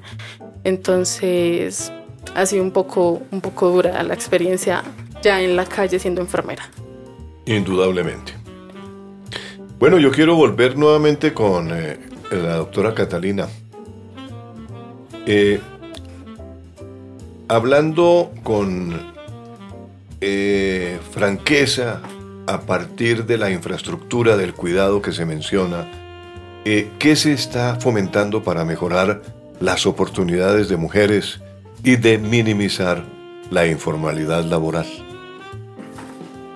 Entonces 0.65 1.93
ha 2.33 2.45
sido 2.45 2.63
un 2.63 2.71
poco, 2.71 3.21
un 3.31 3.39
poco 3.39 3.69
dura 3.69 4.01
la 4.03 4.13
experiencia 4.15 4.83
ya 5.21 5.41
en 5.41 5.55
la 5.55 5.65
calle 5.65 5.99
siendo 5.99 6.21
enfermera. 6.21 6.69
Indudablemente. 7.45 8.33
Bueno, 9.79 9.99
yo 9.99 10.11
quiero 10.11 10.35
volver 10.35 10.75
nuevamente 10.75 11.33
con 11.33 11.69
eh, 11.71 11.99
la 12.31 12.55
doctora 12.55 12.95
Catalina. 12.95 13.47
Eh, 15.27 15.59
hablando 17.47 18.31
con 18.41 19.13
eh, 20.19 20.97
franqueza 21.11 22.01
a 22.47 22.61
partir 22.61 23.25
de 23.25 23.37
la 23.37 23.51
infraestructura 23.51 24.35
del 24.35 24.55
cuidado 24.55 25.01
que 25.01 25.11
se 25.11 25.25
menciona, 25.25 25.91
¿qué 26.63 27.15
se 27.15 27.33
está 27.33 27.79
fomentando 27.79 28.43
para 28.43 28.65
mejorar 28.65 29.21
las 29.59 29.85
oportunidades 29.85 30.69
de 30.69 30.77
mujeres 30.77 31.39
y 31.83 31.95
de 31.97 32.17
minimizar 32.17 33.03
la 33.51 33.67
informalidad 33.67 34.43
laboral? 34.43 34.85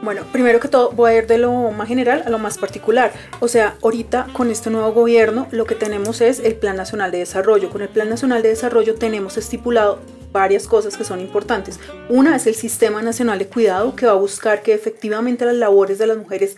Bueno, 0.02 0.24
primero 0.32 0.62
que 0.62 0.70
todo 0.70 0.92
voy 0.92 1.12
a 1.12 1.18
ir 1.18 1.28
de 1.28 1.38
lo 1.38 1.72
más 1.72 1.90
general 1.90 2.24
a 2.26 2.30
lo 2.30 2.40
más 2.40 2.58
particular. 2.58 3.12
O 3.42 3.50
sea, 3.50 3.76
ahorita 3.84 4.28
con 4.32 4.50
este 4.50 4.70
nuevo 4.70 4.94
gobierno 4.94 5.48
lo 5.52 5.66
que 5.66 5.76
tenemos 5.76 6.22
es 6.22 6.40
el 6.40 6.56
Plan 6.56 6.78
Nacional 6.78 7.12
de 7.12 7.18
Desarrollo. 7.18 7.70
Con 7.70 7.82
el 7.82 7.90
Plan 7.90 8.10
Nacional 8.10 8.42
de 8.42 8.50
Desarrollo 8.50 8.96
tenemos 8.96 9.38
estipulado 9.38 10.00
varias 10.32 10.68
cosas 10.68 10.96
que 10.96 11.04
son 11.04 11.20
importantes. 11.20 11.80
Una 12.08 12.38
es 12.38 12.48
el 12.48 12.56
Sistema 12.56 13.02
Nacional 13.02 13.40
de 13.40 13.48
Cuidado, 13.48 13.96
que 13.96 14.06
va 14.06 14.14
a 14.14 14.16
buscar 14.16 14.62
que 14.62 14.74
efectivamente 14.74 15.44
las 15.44 15.56
labores 15.56 15.98
de 15.98 16.08
las 16.08 16.18
mujeres 16.18 16.56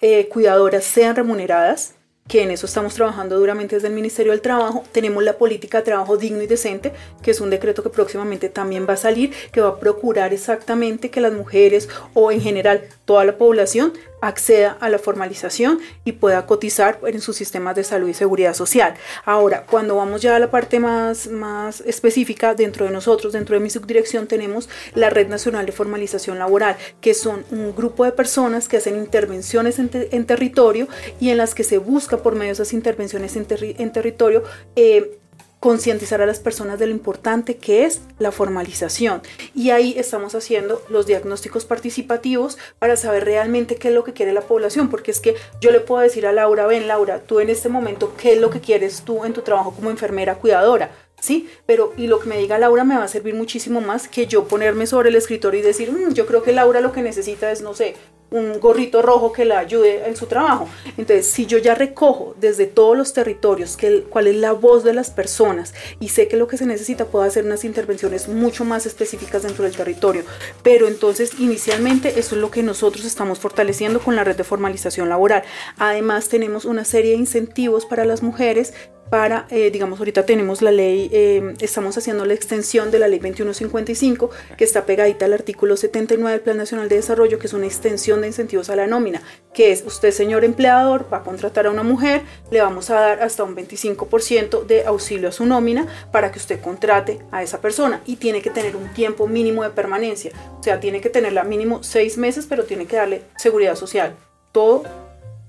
eh, 0.00 0.28
cuidadoras 0.28 0.84
sean 0.84 1.14
remuneradas 1.14 1.94
que 2.28 2.42
en 2.42 2.50
eso 2.50 2.66
estamos 2.66 2.94
trabajando 2.94 3.38
duramente 3.38 3.76
desde 3.76 3.88
el 3.88 3.94
Ministerio 3.94 4.32
del 4.32 4.42
Trabajo. 4.42 4.84
Tenemos 4.92 5.24
la 5.24 5.38
política 5.38 5.78
de 5.78 5.84
trabajo 5.84 6.18
digno 6.18 6.42
y 6.42 6.46
decente, 6.46 6.92
que 7.22 7.30
es 7.30 7.40
un 7.40 7.50
decreto 7.50 7.82
que 7.82 7.88
próximamente 7.88 8.50
también 8.50 8.86
va 8.88 8.92
a 8.92 8.98
salir, 8.98 9.32
que 9.50 9.62
va 9.62 9.68
a 9.68 9.80
procurar 9.80 10.32
exactamente 10.32 11.10
que 11.10 11.22
las 11.22 11.32
mujeres 11.32 11.88
o 12.12 12.30
en 12.30 12.40
general 12.40 12.84
toda 13.06 13.24
la 13.24 13.38
población 13.38 13.94
acceda 14.20 14.76
a 14.80 14.88
la 14.88 14.98
formalización 14.98 15.78
y 16.04 16.12
pueda 16.12 16.46
cotizar 16.46 17.00
en 17.06 17.20
sus 17.20 17.36
sistemas 17.36 17.76
de 17.76 17.84
salud 17.84 18.08
y 18.08 18.14
seguridad 18.14 18.54
social. 18.54 18.94
Ahora, 19.24 19.64
cuando 19.64 19.96
vamos 19.96 20.22
ya 20.22 20.36
a 20.36 20.38
la 20.38 20.50
parte 20.50 20.80
más, 20.80 21.28
más 21.28 21.80
específica, 21.82 22.54
dentro 22.54 22.86
de 22.86 22.92
nosotros, 22.92 23.32
dentro 23.32 23.54
de 23.54 23.60
mi 23.60 23.70
subdirección, 23.70 24.26
tenemos 24.26 24.68
la 24.94 25.10
Red 25.10 25.28
Nacional 25.28 25.66
de 25.66 25.72
Formalización 25.72 26.38
Laboral, 26.38 26.76
que 27.00 27.14
son 27.14 27.44
un 27.50 27.74
grupo 27.74 28.04
de 28.04 28.12
personas 28.12 28.68
que 28.68 28.76
hacen 28.76 28.96
intervenciones 28.96 29.78
en, 29.78 29.88
territorio 30.26 30.88
y 31.20 31.30
en 31.30 31.36
las 31.36 31.54
que 31.54 31.64
se 31.64 31.78
busca 31.78 32.18
por 32.18 32.34
medio 32.34 32.48
de 32.48 32.52
esas 32.54 32.72
intervenciones 32.72 33.36
en, 33.36 33.92
territorio 33.92 34.42
eh, 34.76 35.18
concientizar 35.60 36.20
a 36.22 36.26
las 36.26 36.38
personas 36.38 36.78
de 36.78 36.86
lo 36.86 36.92
importante 36.92 37.56
que 37.56 37.84
es 37.84 38.00
la 38.18 38.32
formalización. 38.32 39.22
Y 39.54 39.70
ahí 39.70 39.94
estamos 39.96 40.34
haciendo 40.34 40.82
los 40.88 41.06
diagnósticos 41.06 41.64
participativos 41.64 42.58
para 42.78 42.96
saber 42.96 43.24
realmente 43.24 43.76
qué 43.76 43.88
es 43.88 43.94
lo 43.94 44.04
que 44.04 44.12
quiere 44.12 44.32
la 44.32 44.42
población, 44.42 44.88
porque 44.88 45.10
es 45.10 45.20
que 45.20 45.34
yo 45.60 45.70
le 45.70 45.80
puedo 45.80 46.02
decir 46.02 46.26
a 46.26 46.32
Laura, 46.32 46.66
ven 46.66 46.86
Laura, 46.86 47.20
tú 47.20 47.40
en 47.40 47.50
este 47.50 47.68
momento, 47.68 48.12
¿qué 48.16 48.34
es 48.34 48.40
lo 48.40 48.50
que 48.50 48.60
quieres 48.60 49.02
tú 49.02 49.24
en 49.24 49.32
tu 49.32 49.42
trabajo 49.42 49.72
como 49.72 49.90
enfermera 49.90 50.36
cuidadora? 50.36 50.90
¿sí? 51.20 51.48
Pero 51.66 51.92
y 51.96 52.06
lo 52.06 52.20
que 52.20 52.28
me 52.28 52.38
diga 52.38 52.58
Laura 52.58 52.84
me 52.84 52.96
va 52.96 53.04
a 53.04 53.08
servir 53.08 53.34
muchísimo 53.34 53.80
más 53.80 54.08
que 54.08 54.26
yo 54.26 54.44
ponerme 54.46 54.86
sobre 54.86 55.08
el 55.08 55.16
escritorio 55.16 55.60
y 55.60 55.64
decir, 55.64 55.90
mm, 55.90 56.14
yo 56.14 56.26
creo 56.26 56.42
que 56.42 56.52
Laura 56.52 56.80
lo 56.80 56.92
que 56.92 57.02
necesita 57.02 57.50
es, 57.50 57.62
no 57.62 57.74
sé, 57.74 57.96
un 58.30 58.60
gorrito 58.60 59.02
rojo 59.02 59.32
que 59.32 59.44
la 59.44 59.58
ayude 59.58 60.06
en 60.06 60.16
su 60.16 60.26
trabajo. 60.26 60.68
Entonces, 60.96 61.26
si 61.26 61.46
yo 61.46 61.58
ya 61.58 61.74
recojo 61.74 62.34
desde 62.38 62.66
todos 62.66 62.96
los 62.96 63.12
territorios 63.12 63.76
que 63.76 64.02
cuál 64.02 64.26
es 64.26 64.36
la 64.36 64.52
voz 64.52 64.84
de 64.84 64.92
las 64.92 65.10
personas 65.10 65.74
y 66.00 66.08
sé 66.08 66.28
que 66.28 66.36
lo 66.36 66.46
que 66.46 66.58
se 66.58 66.66
necesita, 66.66 67.06
puedo 67.06 67.24
hacer 67.24 67.44
unas 67.44 67.64
intervenciones 67.64 68.28
mucho 68.28 68.64
más 68.64 68.86
específicas 68.86 69.42
dentro 69.42 69.64
del 69.64 69.76
territorio. 69.76 70.24
Pero 70.62 70.88
entonces, 70.88 71.32
inicialmente, 71.38 72.18
eso 72.18 72.34
es 72.34 72.40
lo 72.40 72.50
que 72.50 72.62
nosotros 72.62 73.04
estamos 73.04 73.38
fortaleciendo 73.38 74.00
con 74.00 74.16
la 74.16 74.24
red 74.24 74.36
de 74.36 74.44
formalización 74.44 75.08
laboral. 75.08 75.42
Además, 75.78 76.28
tenemos 76.28 76.64
una 76.64 76.84
serie 76.84 77.12
de 77.12 77.18
incentivos 77.18 77.86
para 77.86 78.04
las 78.04 78.22
mujeres 78.22 78.74
para, 79.10 79.46
eh, 79.50 79.70
digamos, 79.70 79.98
ahorita 79.98 80.26
tenemos 80.26 80.62
la 80.62 80.70
ley, 80.70 81.08
eh, 81.12 81.54
estamos 81.60 81.96
haciendo 81.96 82.24
la 82.24 82.34
extensión 82.34 82.90
de 82.90 82.98
la 82.98 83.08
ley 83.08 83.18
2155, 83.18 84.30
que 84.56 84.64
está 84.64 84.84
pegadita 84.84 85.24
al 85.24 85.32
artículo 85.32 85.76
79 85.76 86.32
del 86.32 86.40
Plan 86.40 86.56
Nacional 86.56 86.88
de 86.88 86.96
Desarrollo, 86.96 87.38
que 87.38 87.46
es 87.46 87.52
una 87.52 87.66
extensión 87.66 88.20
de 88.20 88.28
incentivos 88.28 88.70
a 88.70 88.76
la 88.76 88.86
nómina, 88.86 89.22
que 89.54 89.72
es 89.72 89.82
usted, 89.86 90.10
señor 90.10 90.44
empleador, 90.44 91.06
va 91.12 91.18
a 91.18 91.22
contratar 91.22 91.66
a 91.66 91.70
una 91.70 91.82
mujer, 91.82 92.22
le 92.50 92.60
vamos 92.60 92.90
a 92.90 92.94
dar 92.94 93.22
hasta 93.22 93.44
un 93.44 93.56
25% 93.56 94.66
de 94.66 94.84
auxilio 94.84 95.28
a 95.28 95.32
su 95.32 95.46
nómina 95.46 95.86
para 96.12 96.30
que 96.30 96.38
usted 96.38 96.60
contrate 96.60 97.18
a 97.30 97.42
esa 97.42 97.60
persona 97.60 98.02
y 98.06 98.16
tiene 98.16 98.42
que 98.42 98.50
tener 98.50 98.76
un 98.76 98.92
tiempo 98.92 99.26
mínimo 99.26 99.62
de 99.62 99.70
permanencia, 99.70 100.32
o 100.58 100.62
sea, 100.62 100.80
tiene 100.80 101.00
que 101.00 101.10
tenerla 101.10 101.44
mínimo 101.44 101.82
seis 101.82 102.18
meses, 102.18 102.46
pero 102.48 102.64
tiene 102.64 102.86
que 102.86 102.96
darle 102.96 103.22
seguridad 103.36 103.74
social, 103.74 104.14
todo. 104.52 104.84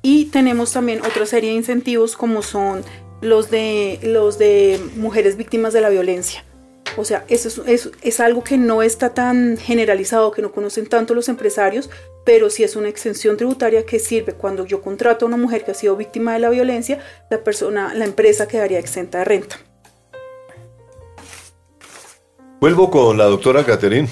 Y 0.02 0.26
tenemos 0.26 0.72
también 0.72 1.02
otra 1.02 1.26
serie 1.26 1.50
de 1.50 1.58
incentivos 1.58 2.16
como 2.16 2.42
son 2.42 2.84
los 3.22 3.50
de, 3.50 4.00
los 4.04 4.38
de 4.38 4.80
mujeres 4.96 5.38
víctimas 5.38 5.74
de 5.74 5.82
la 5.82 5.90
violencia. 5.90 6.44
O 6.98 7.06
sea, 7.06 7.24
eso 7.30 7.64
es, 7.66 7.92
es, 8.02 8.20
algo 8.20 8.44
que 8.44 8.58
no 8.58 8.82
está 8.82 9.14
tan 9.14 9.58
generalizado, 9.58 10.32
que 10.32 10.42
no 10.42 10.52
conocen 10.52 10.88
tanto 10.88 11.14
los 11.14 11.30
empresarios, 11.30 11.90
pero 12.26 12.50
sí 12.50 12.64
es 12.64 12.76
una 12.76 12.90
exención 12.90 13.38
tributaria 13.38 13.86
que 13.86 14.00
sirve 14.00 14.34
cuando 14.34 14.66
yo 14.66 14.82
contrato 14.82 15.26
a 15.26 15.28
una 15.28 15.38
mujer 15.38 15.64
que 15.64 15.72
ha 15.72 15.76
sido 15.76 15.96
víctima 15.96 16.34
de 16.34 16.40
la 16.40 16.50
violencia, 16.50 17.00
la 17.30 17.44
persona, 17.44 17.94
la 17.94 18.06
empresa 18.06 18.48
quedaría 18.48 18.80
exenta 18.80 19.20
de 19.20 19.26
renta. 19.26 19.58
Vuelvo 22.60 22.92
con 22.92 23.18
la 23.18 23.26
doctora 23.26 23.64
Caterín. 23.64 24.10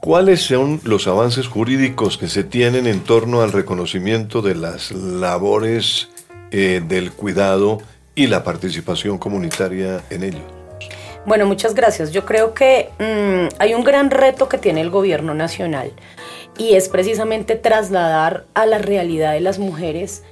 ¿Cuáles 0.00 0.40
son 0.40 0.80
los 0.82 1.06
avances 1.06 1.46
jurídicos 1.46 2.18
que 2.18 2.28
se 2.28 2.42
tienen 2.42 2.88
en 2.88 3.04
torno 3.04 3.42
al 3.42 3.52
reconocimiento 3.52 4.42
de 4.42 4.56
las 4.56 4.90
labores 4.90 6.08
eh, 6.52 6.82
del 6.86 7.12
cuidado 7.12 7.80
y 8.14 8.26
la 8.26 8.44
participación 8.44 9.18
comunitaria 9.18 10.04
en 10.10 10.22
ello? 10.22 10.62
Bueno, 11.24 11.46
muchas 11.46 11.74
gracias. 11.74 12.12
Yo 12.12 12.24
creo 12.24 12.52
que 12.52 12.90
mm, 12.98 13.54
hay 13.58 13.74
un 13.74 13.84
gran 13.84 14.10
reto 14.10 14.48
que 14.48 14.58
tiene 14.58 14.80
el 14.80 14.90
gobierno 14.90 15.34
nacional 15.34 15.92
y 16.58 16.74
es 16.74 16.88
precisamente 16.88 17.56
trasladar 17.56 18.44
a 18.54 18.66
la 18.66 18.78
realidad 18.78 19.32
de 19.32 19.40
las 19.40 19.58
mujeres 19.58 20.24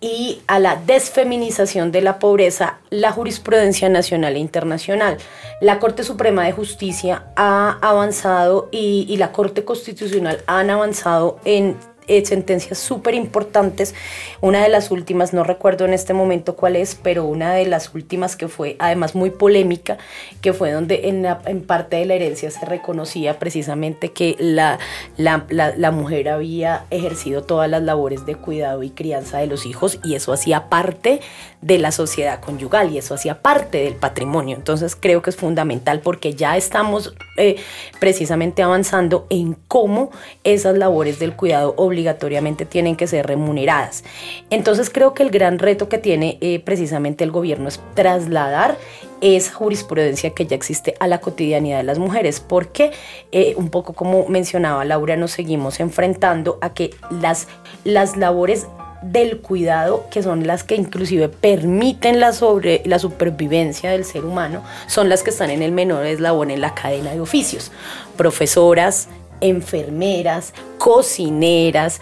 y 0.00 0.42
a 0.46 0.58
la 0.58 0.76
desfeminización 0.76 1.90
de 1.90 2.02
la 2.02 2.18
pobreza 2.18 2.78
la 2.90 3.10
jurisprudencia 3.10 3.88
nacional 3.88 4.36
e 4.36 4.38
internacional. 4.38 5.16
La 5.62 5.78
Corte 5.78 6.04
Suprema 6.04 6.44
de 6.44 6.52
Justicia 6.52 7.24
ha 7.36 7.78
avanzado 7.80 8.68
y, 8.70 9.06
y 9.08 9.16
la 9.16 9.32
Corte 9.32 9.64
Constitucional 9.64 10.42
han 10.46 10.68
avanzado 10.68 11.40
en 11.46 11.78
eh, 12.06 12.24
sentencias 12.24 12.78
súper 12.78 13.14
importantes. 13.14 13.94
Una 14.40 14.62
de 14.62 14.68
las 14.68 14.90
últimas, 14.90 15.32
no 15.32 15.44
recuerdo 15.44 15.84
en 15.84 15.94
este 15.94 16.14
momento 16.14 16.56
cuál 16.56 16.76
es, 16.76 16.94
pero 16.94 17.24
una 17.24 17.54
de 17.54 17.66
las 17.66 17.94
últimas 17.94 18.36
que 18.36 18.48
fue 18.48 18.76
además 18.78 19.14
muy 19.14 19.30
polémica, 19.30 19.98
que 20.40 20.52
fue 20.52 20.72
donde 20.72 21.08
en, 21.08 21.62
parte 21.62 21.96
de 21.96 22.04
la 22.04 22.14
herencia 22.14 22.50
se 22.50 22.64
reconocía 22.66 23.38
precisamente 23.38 24.12
que 24.12 24.36
la, 24.38 24.78
la, 25.16 25.90
mujer 25.90 26.28
había 26.28 26.86
ejercido 26.90 27.42
todas 27.42 27.70
las 27.70 27.82
labores 27.82 28.26
de 28.26 28.34
cuidado 28.34 28.82
y 28.82 28.90
crianza 28.90 29.38
de 29.38 29.46
los 29.46 29.64
hijos 29.66 29.98
y 30.02 30.14
eso 30.14 30.32
hacía 30.32 30.68
parte 30.68 31.20
de 31.64 31.78
la 31.78 31.92
sociedad 31.92 32.40
conyugal 32.40 32.92
y 32.92 32.98
eso 32.98 33.14
hacía 33.14 33.40
parte 33.40 33.78
del 33.78 33.94
patrimonio. 33.94 34.54
Entonces 34.54 34.94
creo 34.94 35.22
que 35.22 35.30
es 35.30 35.36
fundamental 35.36 36.00
porque 36.00 36.34
ya 36.34 36.58
estamos 36.58 37.14
eh, 37.38 37.56
precisamente 37.98 38.62
avanzando 38.62 39.26
en 39.30 39.56
cómo 39.66 40.10
esas 40.44 40.76
labores 40.76 41.18
del 41.18 41.34
cuidado 41.34 41.72
obligatoriamente 41.78 42.66
tienen 42.66 42.96
que 42.96 43.06
ser 43.06 43.26
remuneradas. 43.26 44.04
Entonces 44.50 44.90
creo 44.90 45.14
que 45.14 45.22
el 45.22 45.30
gran 45.30 45.58
reto 45.58 45.88
que 45.88 45.96
tiene 45.96 46.36
eh, 46.42 46.60
precisamente 46.60 47.24
el 47.24 47.30
gobierno 47.30 47.68
es 47.68 47.80
trasladar 47.94 48.76
esa 49.22 49.54
jurisprudencia 49.54 50.30
que 50.34 50.44
ya 50.44 50.56
existe 50.56 50.94
a 51.00 51.06
la 51.06 51.22
cotidianidad 51.22 51.78
de 51.78 51.84
las 51.84 51.98
mujeres, 51.98 52.40
porque 52.40 52.92
eh, 53.32 53.54
un 53.56 53.70
poco 53.70 53.94
como 53.94 54.28
mencionaba 54.28 54.84
Laura, 54.84 55.16
nos 55.16 55.30
seguimos 55.30 55.80
enfrentando 55.80 56.58
a 56.60 56.74
que 56.74 56.90
las, 57.10 57.48
las 57.84 58.18
labores 58.18 58.66
del 59.10 59.40
cuidado, 59.40 60.06
que 60.10 60.22
son 60.22 60.46
las 60.46 60.64
que 60.64 60.74
inclusive 60.74 61.28
permiten 61.28 62.20
la, 62.20 62.32
sobre, 62.32 62.82
la 62.84 62.98
supervivencia 62.98 63.90
del 63.90 64.04
ser 64.04 64.24
humano, 64.24 64.62
son 64.86 65.08
las 65.08 65.22
que 65.22 65.30
están 65.30 65.50
en 65.50 65.62
el 65.62 65.72
menor 65.72 66.06
eslabón 66.06 66.50
en 66.50 66.60
la 66.60 66.74
cadena 66.74 67.12
de 67.12 67.20
oficios. 67.20 67.70
Profesoras, 68.16 69.08
enfermeras, 69.40 70.54
cocineras, 70.78 72.00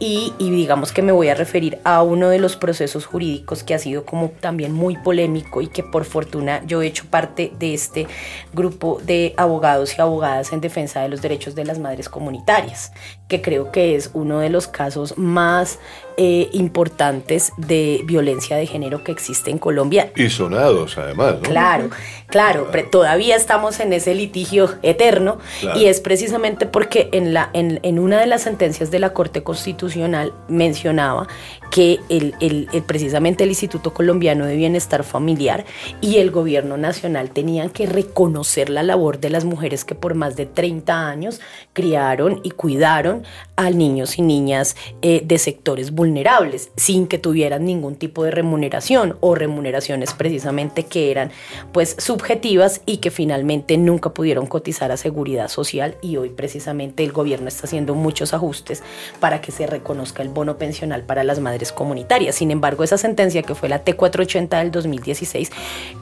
y, 0.00 0.32
digamos 0.38 0.92
que 0.92 1.02
me 1.02 1.12
voy 1.12 1.28
a 1.28 1.34
referir 1.34 1.78
a 1.84 2.02
uno 2.02 2.28
de 2.28 2.38
los 2.38 2.56
procesos 2.56 3.06
jurídicos 3.06 3.62
que 3.62 3.74
ha 3.74 3.78
sido 3.78 4.04
como 4.04 4.30
también 4.40 4.72
muy 4.72 4.96
polémico 4.96 5.62
y 5.62 5.68
que 5.68 5.82
por 5.82 6.04
fortuna 6.04 6.62
yo 6.66 6.82
he 6.82 6.86
hecho 6.86 7.04
parte 7.08 7.52
de 7.58 7.74
este 7.74 8.06
grupo 8.52 9.00
de 9.04 9.34
abogados 9.36 9.96
y 9.96 10.00
abogadas 10.00 10.52
en 10.52 10.60
defensa 10.60 11.00
de 11.02 11.08
los 11.08 11.22
derechos 11.22 11.54
de 11.54 11.64
las 11.64 11.78
madres 11.78 12.08
comunitarias, 12.08 12.92
que 13.28 13.40
creo 13.40 13.70
que 13.70 13.94
es 13.94 14.10
uno 14.12 14.40
de 14.40 14.50
los 14.50 14.66
casos 14.66 15.16
más 15.16 15.78
eh, 16.16 16.50
importantes 16.52 17.52
de 17.56 18.02
violencia 18.04 18.56
de 18.56 18.66
género 18.66 19.02
que 19.04 19.12
existe 19.12 19.50
en 19.50 19.58
Colombia. 19.58 20.12
Y 20.16 20.28
sonados 20.28 20.98
además, 20.98 21.36
¿no? 21.36 21.48
Claro, 21.48 21.90
claro, 22.26 22.66
todavía 22.90 23.36
estamos 23.36 23.80
en 23.80 23.92
ese 23.92 24.14
litigio 24.14 24.74
eterno 24.82 25.38
y 25.76 25.86
es 25.86 26.00
precisamente 26.00 26.66
porque 26.66 27.08
en, 27.12 27.32
la, 27.32 27.50
en, 27.52 27.80
en 27.82 27.98
una 27.98 28.18
de 28.20 28.26
las 28.26 28.42
sentencias 28.42 28.90
de 28.90 28.98
la 28.98 29.14
Corte 29.14 29.42
Constitucional 29.42 29.69
constitucional 29.70 30.32
mencionaba 30.48 31.26
que 31.70 32.00
el, 32.08 32.34
el, 32.40 32.68
precisamente 32.82 33.44
el 33.44 33.50
Instituto 33.50 33.94
Colombiano 33.94 34.44
de 34.44 34.56
Bienestar 34.56 35.04
Familiar 35.04 35.64
y 36.00 36.16
el 36.16 36.30
gobierno 36.30 36.76
nacional 36.76 37.30
tenían 37.30 37.70
que 37.70 37.86
reconocer 37.86 38.68
la 38.70 38.82
labor 38.82 39.20
de 39.20 39.30
las 39.30 39.44
mujeres 39.44 39.84
que 39.84 39.94
por 39.94 40.14
más 40.14 40.36
de 40.36 40.46
30 40.46 41.08
años 41.08 41.40
criaron 41.72 42.40
y 42.42 42.50
cuidaron 42.50 43.22
a 43.56 43.70
niños 43.70 44.18
y 44.18 44.22
niñas 44.22 44.76
eh, 45.02 45.22
de 45.24 45.38
sectores 45.38 45.92
vulnerables 45.92 46.70
sin 46.76 47.06
que 47.06 47.18
tuvieran 47.18 47.64
ningún 47.64 47.94
tipo 47.94 48.24
de 48.24 48.32
remuneración 48.32 49.16
o 49.20 49.34
remuneraciones 49.34 50.12
precisamente 50.14 50.84
que 50.84 51.10
eran 51.10 51.30
pues 51.72 51.94
subjetivas 51.98 52.82
y 52.84 52.96
que 52.96 53.10
finalmente 53.10 53.76
nunca 53.78 54.12
pudieron 54.12 54.46
cotizar 54.46 54.90
a 54.90 54.96
seguridad 54.96 55.48
social 55.48 55.96
y 56.02 56.16
hoy 56.16 56.30
precisamente 56.30 57.04
el 57.04 57.12
gobierno 57.12 57.48
está 57.48 57.66
haciendo 57.66 57.94
muchos 57.94 58.34
ajustes 58.34 58.82
para 59.20 59.40
que 59.40 59.52
se 59.52 59.66
reconozca 59.66 60.22
el 60.22 60.30
bono 60.30 60.58
pensional 60.58 61.02
para 61.04 61.22
las 61.22 61.38
madres 61.38 61.59
comunitarias. 61.72 62.34
Sin 62.36 62.50
embargo, 62.50 62.84
esa 62.84 62.98
sentencia 62.98 63.42
que 63.42 63.54
fue 63.54 63.68
la 63.68 63.84
T480 63.84 64.58
del 64.58 64.70
2016, 64.70 65.50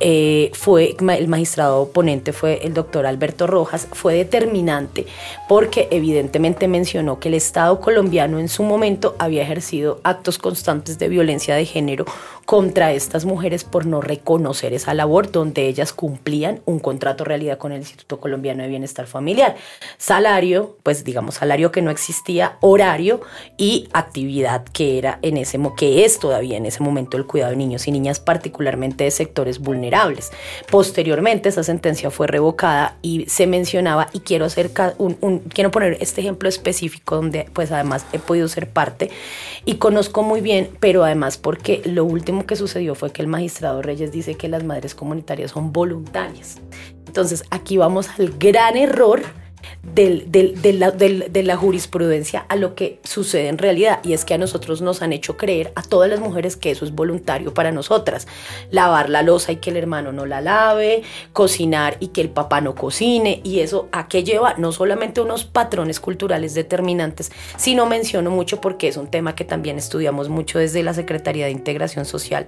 eh, 0.00 0.50
fue, 0.54 0.96
el 0.98 1.28
magistrado 1.28 1.82
oponente 1.82 2.32
fue 2.32 2.60
el 2.64 2.74
doctor 2.74 3.06
Alberto 3.06 3.46
Rojas, 3.46 3.88
fue 3.92 4.14
determinante 4.14 5.06
porque 5.48 5.88
evidentemente 5.90 6.68
mencionó 6.68 7.18
que 7.18 7.28
el 7.28 7.34
Estado 7.34 7.80
colombiano 7.80 8.38
en 8.38 8.48
su 8.48 8.62
momento 8.62 9.16
había 9.18 9.42
ejercido 9.42 10.00
actos 10.04 10.38
constantes 10.38 10.98
de 10.98 11.08
violencia 11.08 11.54
de 11.54 11.64
género 11.64 12.04
contra 12.48 12.94
estas 12.94 13.26
mujeres 13.26 13.62
por 13.64 13.84
no 13.84 14.00
reconocer 14.00 14.72
esa 14.72 14.94
labor 14.94 15.30
donde 15.30 15.68
ellas 15.68 15.92
cumplían 15.92 16.62
un 16.64 16.78
contrato 16.78 17.22
realidad 17.22 17.58
con 17.58 17.72
el 17.72 17.80
Instituto 17.80 18.20
Colombiano 18.20 18.62
de 18.62 18.70
Bienestar 18.70 19.06
Familiar. 19.06 19.54
Salario, 19.98 20.78
pues 20.82 21.04
digamos 21.04 21.34
salario 21.34 21.70
que 21.70 21.82
no 21.82 21.90
existía, 21.90 22.56
horario 22.62 23.20
y 23.58 23.90
actividad 23.92 24.64
que 24.64 24.96
era 24.96 25.18
en 25.20 25.36
ese 25.36 25.60
que 25.76 26.06
es 26.06 26.18
todavía 26.18 26.56
en 26.56 26.64
ese 26.64 26.82
momento 26.82 27.18
el 27.18 27.26
cuidado 27.26 27.50
de 27.50 27.58
niños 27.58 27.86
y 27.86 27.92
niñas, 27.92 28.18
particularmente 28.18 29.04
de 29.04 29.10
sectores 29.10 29.58
vulnerables. 29.58 30.30
Posteriormente, 30.70 31.50
esa 31.50 31.62
sentencia 31.62 32.10
fue 32.10 32.28
revocada 32.28 32.96
y 33.02 33.26
se 33.26 33.46
mencionaba, 33.46 34.08
y 34.14 34.20
quiero 34.20 34.46
hacer 34.46 34.70
un, 34.96 35.40
quiero 35.52 35.70
poner 35.70 35.98
este 36.00 36.22
ejemplo 36.22 36.48
específico 36.48 37.16
donde 37.16 37.46
pues 37.52 37.72
además 37.72 38.06
he 38.14 38.18
podido 38.18 38.48
ser 38.48 38.70
parte 38.70 39.10
y 39.66 39.74
conozco 39.74 40.22
muy 40.22 40.40
bien, 40.40 40.70
pero 40.80 41.04
además 41.04 41.36
porque 41.36 41.82
lo 41.84 42.06
último 42.06 42.37
que 42.44 42.56
sucedió 42.56 42.94
fue 42.94 43.12
que 43.12 43.22
el 43.22 43.28
magistrado 43.28 43.82
Reyes 43.82 44.12
dice 44.12 44.34
que 44.34 44.48
las 44.48 44.64
madres 44.64 44.94
comunitarias 44.94 45.50
son 45.50 45.72
voluntarias. 45.72 46.60
Entonces 47.06 47.44
aquí 47.50 47.76
vamos 47.76 48.08
al 48.18 48.38
gran 48.38 48.76
error 48.76 49.22
de 49.94 51.42
la 51.44 51.56
jurisprudencia 51.56 52.44
a 52.48 52.56
lo 52.56 52.74
que 52.74 53.00
sucede 53.04 53.48
en 53.48 53.58
realidad. 53.58 54.00
Y 54.04 54.12
es 54.12 54.24
que 54.24 54.34
a 54.34 54.38
nosotros 54.38 54.80
nos 54.80 55.02
han 55.02 55.12
hecho 55.12 55.36
creer, 55.36 55.72
a 55.74 55.82
todas 55.82 56.08
las 56.08 56.20
mujeres, 56.20 56.56
que 56.56 56.70
eso 56.70 56.84
es 56.84 56.94
voluntario 56.94 57.54
para 57.54 57.72
nosotras. 57.72 58.26
Lavar 58.70 59.10
la 59.10 59.22
losa 59.22 59.52
y 59.52 59.56
que 59.56 59.70
el 59.70 59.76
hermano 59.76 60.12
no 60.12 60.26
la 60.26 60.40
lave, 60.40 61.02
cocinar 61.32 61.96
y 62.00 62.08
que 62.08 62.20
el 62.20 62.30
papá 62.30 62.60
no 62.60 62.74
cocine. 62.74 63.40
Y 63.44 63.60
eso 63.60 63.88
a 63.92 64.08
qué 64.08 64.24
lleva 64.24 64.54
no 64.58 64.72
solamente 64.72 65.20
unos 65.20 65.44
patrones 65.44 66.00
culturales 66.00 66.54
determinantes, 66.54 67.32
sino 67.56 67.86
menciono 67.86 68.30
mucho 68.30 68.60
porque 68.60 68.88
es 68.88 68.96
un 68.96 69.08
tema 69.08 69.34
que 69.34 69.44
también 69.44 69.78
estudiamos 69.78 70.28
mucho 70.28 70.58
desde 70.58 70.82
la 70.82 70.94
Secretaría 70.94 71.46
de 71.46 71.52
Integración 71.52 72.04
Social, 72.04 72.46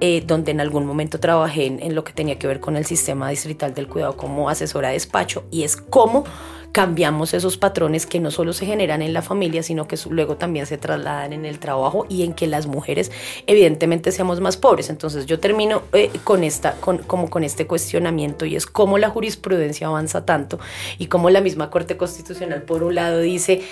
eh, 0.00 0.22
donde 0.26 0.52
en 0.52 0.60
algún 0.60 0.86
momento 0.86 1.18
trabajé 1.18 1.66
en, 1.66 1.82
en 1.82 1.94
lo 1.94 2.04
que 2.04 2.12
tenía 2.12 2.38
que 2.38 2.46
ver 2.46 2.60
con 2.60 2.76
el 2.76 2.86
sistema 2.86 3.28
distrital 3.30 3.74
del 3.74 3.88
cuidado 3.88 4.16
como 4.16 4.48
asesora 4.48 4.88
de 4.88 4.94
despacho. 4.94 5.44
Y 5.50 5.62
es 5.62 5.76
cómo 5.76 6.24
cambiamos 6.74 7.34
esos 7.34 7.56
patrones 7.56 8.04
que 8.04 8.18
no 8.18 8.32
solo 8.32 8.52
se 8.52 8.66
generan 8.66 9.00
en 9.00 9.12
la 9.12 9.22
familia, 9.22 9.62
sino 9.62 9.86
que 9.86 9.96
luego 10.10 10.36
también 10.36 10.66
se 10.66 10.76
trasladan 10.76 11.32
en 11.32 11.44
el 11.44 11.60
trabajo 11.60 12.04
y 12.08 12.24
en 12.24 12.34
que 12.34 12.48
las 12.48 12.66
mujeres 12.66 13.12
evidentemente 13.46 14.10
seamos 14.10 14.40
más 14.40 14.56
pobres. 14.56 14.90
Entonces 14.90 15.26
yo 15.26 15.38
termino 15.38 15.82
eh, 15.92 16.10
con 16.24 16.42
esta, 16.42 16.72
con, 16.80 16.98
como 16.98 17.30
con 17.30 17.44
este 17.44 17.68
cuestionamiento 17.68 18.44
y 18.44 18.56
es 18.56 18.66
cómo 18.66 18.98
la 18.98 19.08
jurisprudencia 19.08 19.86
avanza 19.86 20.26
tanto 20.26 20.58
y 20.98 21.06
cómo 21.06 21.30
la 21.30 21.40
misma 21.40 21.70
Corte 21.70 21.96
Constitucional 21.96 22.62
por 22.62 22.82
un 22.82 22.96
lado 22.96 23.20
dice 23.20 23.62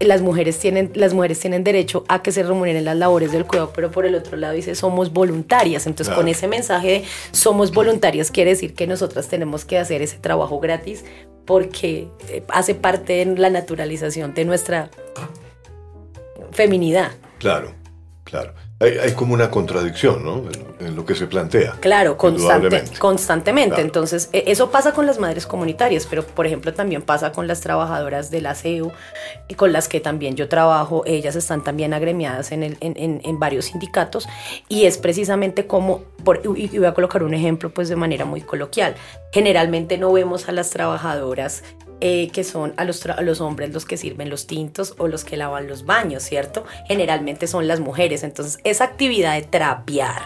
las 0.00 0.22
mujeres 0.22 0.58
tienen 0.58 0.92
las 0.94 1.12
mujeres 1.12 1.40
tienen 1.40 1.64
derecho 1.64 2.04
a 2.08 2.22
que 2.22 2.30
se 2.30 2.42
remuneren 2.42 2.84
las 2.84 2.96
labores 2.96 3.32
del 3.32 3.44
cuidado, 3.44 3.72
pero 3.74 3.90
por 3.90 4.06
el 4.06 4.14
otro 4.14 4.36
lado 4.36 4.54
dice 4.54 4.74
somos 4.74 5.12
voluntarias. 5.12 5.86
Entonces, 5.86 6.14
con 6.14 6.28
ese 6.28 6.46
mensaje 6.46 6.88
de 6.88 7.04
somos 7.32 7.72
voluntarias 7.72 8.30
quiere 8.30 8.50
decir 8.50 8.74
que 8.74 8.86
nosotras 8.86 9.28
tenemos 9.28 9.64
que 9.64 9.78
hacer 9.78 10.02
ese 10.02 10.18
trabajo 10.18 10.60
gratis 10.60 11.04
porque 11.44 12.08
eh, 12.28 12.42
hace 12.48 12.74
parte 12.74 13.24
de 13.24 13.36
la 13.38 13.50
naturalización 13.50 14.34
de 14.34 14.44
nuestra 14.44 14.90
feminidad. 16.52 17.12
Claro, 17.38 17.72
claro 18.24 18.54
hay, 18.80 19.12
como 19.14 19.34
una 19.34 19.50
contradicción 19.50 20.24
¿no? 20.24 20.44
en, 20.78 20.94
lo 20.94 21.04
que 21.04 21.16
se 21.16 21.26
plantea. 21.26 21.74
Claro, 21.80 22.16
constante, 22.16 22.84
constantemente. 22.98 23.80
Entonces, 23.80 24.30
e, 24.32 24.44
eso 24.46 24.70
pasa 24.70 24.92
con 24.92 25.04
las 25.04 25.18
madres 25.18 25.46
comunitarias, 25.46 26.06
pero 26.06 26.24
por 26.24 26.46
ejemplo 26.46 26.72
también 26.72 27.02
pasa 27.02 27.32
con 27.32 27.48
las 27.48 27.60
trabajadoras 27.60 28.30
del 28.30 28.46
aseo, 28.46 28.92
con 29.56 29.72
las 29.72 29.88
que 29.88 29.98
también 29.98 30.36
yo 30.36 30.48
trabajo. 30.48 31.02
Ellas 31.06 31.34
están 31.34 31.64
también 31.64 31.92
agremiadas 31.92 32.52
en, 32.52 32.62
el, 32.62 32.76
en, 32.80 33.20
en 33.24 33.38
varios 33.40 33.66
sindicatos 33.66 34.28
y 34.68 34.84
es 34.84 34.96
precisamente 34.96 35.66
como, 35.66 36.02
por, 36.22 36.40
y 36.44 36.78
voy 36.78 36.86
a 36.86 36.94
colocar 36.94 37.24
un 37.24 37.34
ejemplo 37.34 37.70
pues 37.70 37.88
de 37.88 37.96
manera 37.96 38.24
muy 38.24 38.42
coloquial, 38.42 38.94
generalmente 39.32 39.98
no 39.98 40.12
vemos 40.12 40.48
a 40.48 40.52
las 40.52 40.70
trabajadoras 40.70 41.64
eh, 42.00 42.30
que 42.32 42.44
son 42.44 42.74
a 42.76 42.84
los, 42.84 43.04
los 43.22 43.40
hombres 43.40 43.72
los 43.72 43.84
que 43.84 43.96
sirven 43.96 44.30
los 44.30 44.46
tintos 44.46 44.94
o 44.98 45.08
los 45.08 45.24
que 45.24 45.36
lavan 45.36 45.66
los 45.66 45.84
baños, 45.84 46.22
¿cierto? 46.22 46.64
Generalmente 46.86 47.46
son 47.46 47.66
las 47.66 47.80
mujeres. 47.80 48.22
Entonces, 48.22 48.58
esa 48.64 48.84
actividad 48.84 49.34
de 49.34 49.42
trapear, 49.42 50.22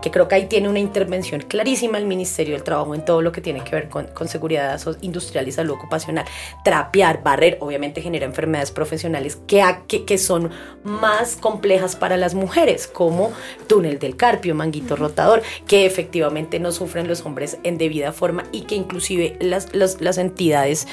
que 0.00 0.10
creo 0.10 0.28
que 0.28 0.36
ahí 0.36 0.46
tiene 0.46 0.68
una 0.68 0.78
intervención 0.78 1.40
clarísima 1.40 1.98
el 1.98 2.06
Ministerio 2.06 2.54
del 2.54 2.62
Trabajo 2.62 2.94
en 2.94 3.04
todo 3.04 3.22
lo 3.22 3.32
que 3.32 3.40
tiene 3.40 3.64
que 3.64 3.74
ver 3.74 3.88
con, 3.88 4.06
con 4.06 4.28
seguridad 4.28 4.80
industrial 5.00 5.48
y 5.48 5.52
salud 5.52 5.74
ocupacional. 5.74 6.24
Trapear, 6.64 7.22
barrer, 7.22 7.58
obviamente 7.60 8.02
genera 8.02 8.26
enfermedades 8.26 8.70
profesionales 8.70 9.38
que, 9.46 9.64
que, 9.88 10.04
que 10.04 10.18
son 10.18 10.50
más 10.84 11.36
complejas 11.36 11.96
para 11.96 12.16
las 12.16 12.34
mujeres, 12.34 12.86
como 12.86 13.32
túnel 13.66 13.98
del 13.98 14.16
carpio, 14.16 14.54
manguito 14.54 14.96
rotador, 14.96 15.42
que 15.66 15.86
efectivamente 15.86 16.60
no 16.60 16.72
sufren 16.72 17.08
los 17.08 17.24
hombres 17.26 17.58
en 17.64 17.78
debida 17.78 18.12
forma 18.12 18.44
y 18.52 18.62
que 18.62 18.76
inclusive 18.76 19.36
las, 19.40 19.74
las, 19.74 20.00
las 20.00 20.18
entidades 20.18 20.86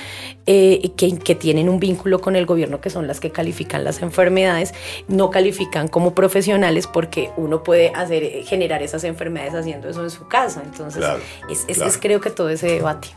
eh, 0.46 0.92
que, 0.98 1.18
que, 1.18 1.36
tienen 1.36 1.70
un 1.70 1.80
vínculo 1.80 2.20
con 2.20 2.36
el 2.36 2.46
gobierno, 2.46 2.82
que 2.82 2.90
son 2.90 3.08
las 3.08 3.20
que 3.20 3.32
califican 3.32 3.84
las 3.84 4.02
enfermedades, 4.02 4.74
no 5.08 5.30
califican 5.30 5.88
como 5.88 6.14
profesionales 6.14 6.88
porque 6.88 7.32
uno 7.38 7.64
puede 7.64 7.92
hacer, 7.96 8.24
eh, 8.24 8.44
generar 8.46 8.84
esas 8.84 9.04
enfermedades 9.04 9.54
haciendo 9.54 9.90
eso 9.90 10.04
en 10.04 10.10
su 10.10 10.28
casa. 10.28 10.62
Entonces, 10.66 11.04
es, 11.50 11.82
es, 11.82 11.98
creo 11.98 12.20
que 12.20 12.30
todo 12.30 12.50
ese 12.50 12.68
debate. 12.68 13.10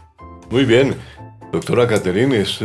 Muy 0.51 0.65
bien, 0.65 0.95
doctora 1.53 1.87
Caterine, 1.87 2.41
es 2.41 2.59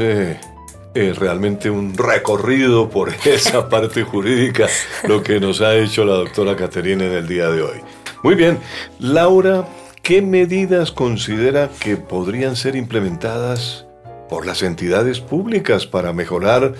eh, 0.94 1.14
realmente 1.14 1.70
un 1.70 1.98
recorrido 1.98 2.90
por 2.90 3.14
esa 3.26 3.70
parte 3.70 4.04
jurídica 4.04 4.68
lo 5.08 5.24
que 5.24 5.40
nos 5.40 5.62
ha 5.62 5.76
hecho 5.76 6.04
la 6.04 6.14
doctora 6.14 6.56
Caterine 6.56 7.08
en 7.08 7.14
el 7.14 7.28
día 7.28 7.50
de 7.50 7.62
hoy. 7.62 7.78
Muy 8.24 8.36
bien, 8.36 8.60
Laura, 9.00 9.68
¿qué 10.04 10.22
medidas 10.22 10.92
considera 10.92 11.70
que 11.80 11.98
podrían 11.98 12.56
ser 12.56 12.76
implementadas? 12.76 13.86
Por 14.32 14.46
las 14.46 14.64
entidades 14.64 15.20
públicas 15.20 15.86
para 15.86 16.14
mejorar 16.14 16.74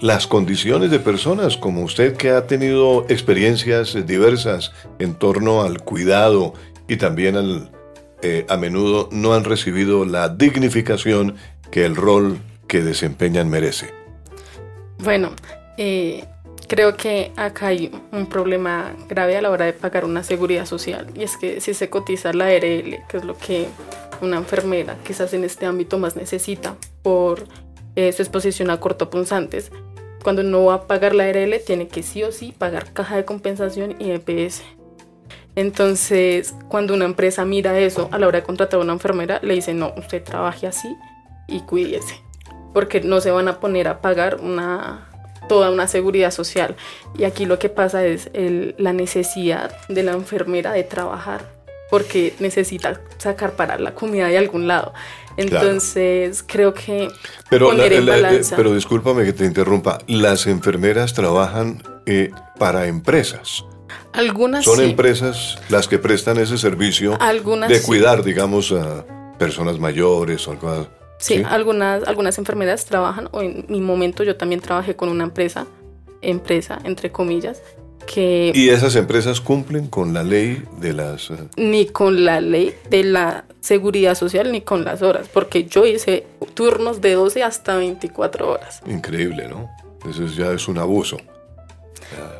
las 0.00 0.28
condiciones 0.28 0.92
de 0.92 1.00
personas 1.00 1.56
como 1.56 1.82
usted 1.82 2.16
que 2.16 2.30
ha 2.30 2.46
tenido 2.46 3.04
experiencias 3.08 4.06
diversas 4.06 4.70
en 5.00 5.14
torno 5.14 5.62
al 5.62 5.82
cuidado 5.82 6.54
y 6.86 6.96
también 6.96 7.34
al, 7.36 7.72
eh, 8.22 8.46
a 8.48 8.56
menudo 8.56 9.08
no 9.10 9.34
han 9.34 9.42
recibido 9.42 10.04
la 10.04 10.28
dignificación 10.28 11.34
que 11.72 11.84
el 11.84 11.96
rol 11.96 12.38
que 12.68 12.84
desempeñan 12.84 13.50
merece. 13.50 13.92
Bueno, 14.98 15.32
eh, 15.78 16.26
creo 16.68 16.96
que 16.96 17.32
acá 17.36 17.68
hay 17.68 17.90
un 18.12 18.26
problema 18.26 18.94
grave 19.08 19.36
a 19.36 19.42
la 19.42 19.50
hora 19.50 19.64
de 19.64 19.72
pagar 19.72 20.04
una 20.04 20.22
seguridad 20.22 20.66
social 20.66 21.08
y 21.14 21.24
es 21.24 21.36
que 21.36 21.60
si 21.60 21.74
se 21.74 21.90
cotiza 21.90 22.32
la 22.32 22.46
ARL, 22.46 22.98
que 23.08 23.16
es 23.16 23.24
lo 23.24 23.36
que 23.36 23.66
una 24.20 24.36
enfermera 24.36 24.96
quizás 25.04 25.32
en 25.34 25.44
este 25.44 25.66
ámbito 25.66 25.98
más 25.98 26.14
necesita 26.14 26.76
por 27.02 27.46
eh, 27.96 28.12
su 28.12 28.22
exposición 28.22 28.70
a 28.70 28.78
cortopunzantes. 28.78 29.72
Cuando 30.22 30.42
no 30.42 30.66
va 30.66 30.74
a 30.74 30.86
pagar 30.86 31.14
la 31.14 31.24
ARL, 31.24 31.54
tiene 31.64 31.88
que 31.88 32.02
sí 32.02 32.22
o 32.22 32.30
sí 32.30 32.54
pagar 32.56 32.92
caja 32.92 33.16
de 33.16 33.24
compensación 33.24 33.96
y 33.98 34.10
EPS. 34.10 34.62
Entonces, 35.56 36.54
cuando 36.68 36.94
una 36.94 37.06
empresa 37.06 37.44
mira 37.44 37.78
eso 37.78 38.08
a 38.12 38.18
la 38.18 38.28
hora 38.28 38.40
de 38.40 38.46
contratar 38.46 38.78
a 38.78 38.82
una 38.82 38.92
enfermera, 38.92 39.40
le 39.42 39.54
dice, 39.54 39.74
no, 39.74 39.92
usted 39.96 40.22
trabaje 40.22 40.66
así 40.66 40.96
y 41.48 41.60
cuídese. 41.60 42.20
Porque 42.74 43.00
no 43.00 43.20
se 43.20 43.30
van 43.30 43.48
a 43.48 43.58
poner 43.58 43.88
a 43.88 44.00
pagar 44.00 44.36
una, 44.40 45.08
toda 45.48 45.70
una 45.70 45.88
seguridad 45.88 46.30
social. 46.30 46.76
Y 47.16 47.24
aquí 47.24 47.46
lo 47.46 47.58
que 47.58 47.68
pasa 47.68 48.04
es 48.04 48.30
la 48.34 48.92
necesidad 48.92 49.74
de 49.88 50.02
la 50.02 50.12
enfermera 50.12 50.72
de 50.72 50.84
trabajar 50.84 51.58
porque 51.90 52.34
necesita 52.38 53.00
sacar 53.16 53.52
para 53.52 53.78
la 53.78 53.94
comida 53.94 54.28
de 54.28 54.38
algún 54.38 54.68
lado. 54.68 54.92
Entonces, 55.36 56.44
creo 56.46 56.74
que 56.74 57.08
pero 57.48 57.70
pero 58.56 58.74
discúlpame 58.74 59.24
que 59.24 59.32
te 59.32 59.44
interrumpa. 59.44 59.98
Las 60.06 60.46
enfermeras 60.46 61.14
trabajan 61.14 61.82
eh, 62.06 62.30
para 62.58 62.86
empresas. 62.86 63.64
Algunas 64.12 64.64
son 64.64 64.80
empresas 64.80 65.58
las 65.68 65.86
que 65.86 65.98
prestan 65.98 66.38
ese 66.38 66.58
servicio 66.58 67.16
de 67.68 67.82
cuidar, 67.82 68.24
digamos, 68.24 68.72
a 68.72 69.04
personas 69.38 69.78
mayores 69.78 70.46
o 70.48 70.50
algo 70.50 70.88
Sí, 71.18 71.42
algunas 71.48 72.06
algunas 72.06 72.38
enfermeras 72.38 72.84
trabajan 72.84 73.28
o 73.32 73.42
en 73.42 73.64
mi 73.68 73.80
momento 73.80 74.22
yo 74.22 74.36
también 74.36 74.60
trabajé 74.60 74.96
con 74.96 75.08
una 75.08 75.24
empresa, 75.24 75.66
empresa 76.22 76.78
entre 76.84 77.10
comillas, 77.10 77.60
¿Y 78.16 78.70
esas 78.70 78.96
empresas 78.96 79.40
cumplen 79.40 79.86
con 79.86 80.14
la 80.14 80.22
ley 80.22 80.62
de 80.80 80.92
las... 80.92 81.30
Eh? 81.30 81.36
Ni 81.56 81.86
con 81.86 82.24
la 82.24 82.40
ley 82.40 82.74
de 82.88 83.04
la 83.04 83.44
seguridad 83.60 84.14
social 84.14 84.50
ni 84.50 84.62
con 84.62 84.84
las 84.84 85.02
horas, 85.02 85.28
porque 85.32 85.64
yo 85.64 85.84
hice 85.84 86.26
turnos 86.54 87.00
de 87.00 87.12
12 87.12 87.42
hasta 87.42 87.76
24 87.76 88.50
horas. 88.50 88.82
Increíble, 88.86 89.48
¿no? 89.48 89.68
Eso 90.08 90.26
ya 90.26 90.52
es 90.52 90.68
un 90.68 90.78
abuso. 90.78 91.18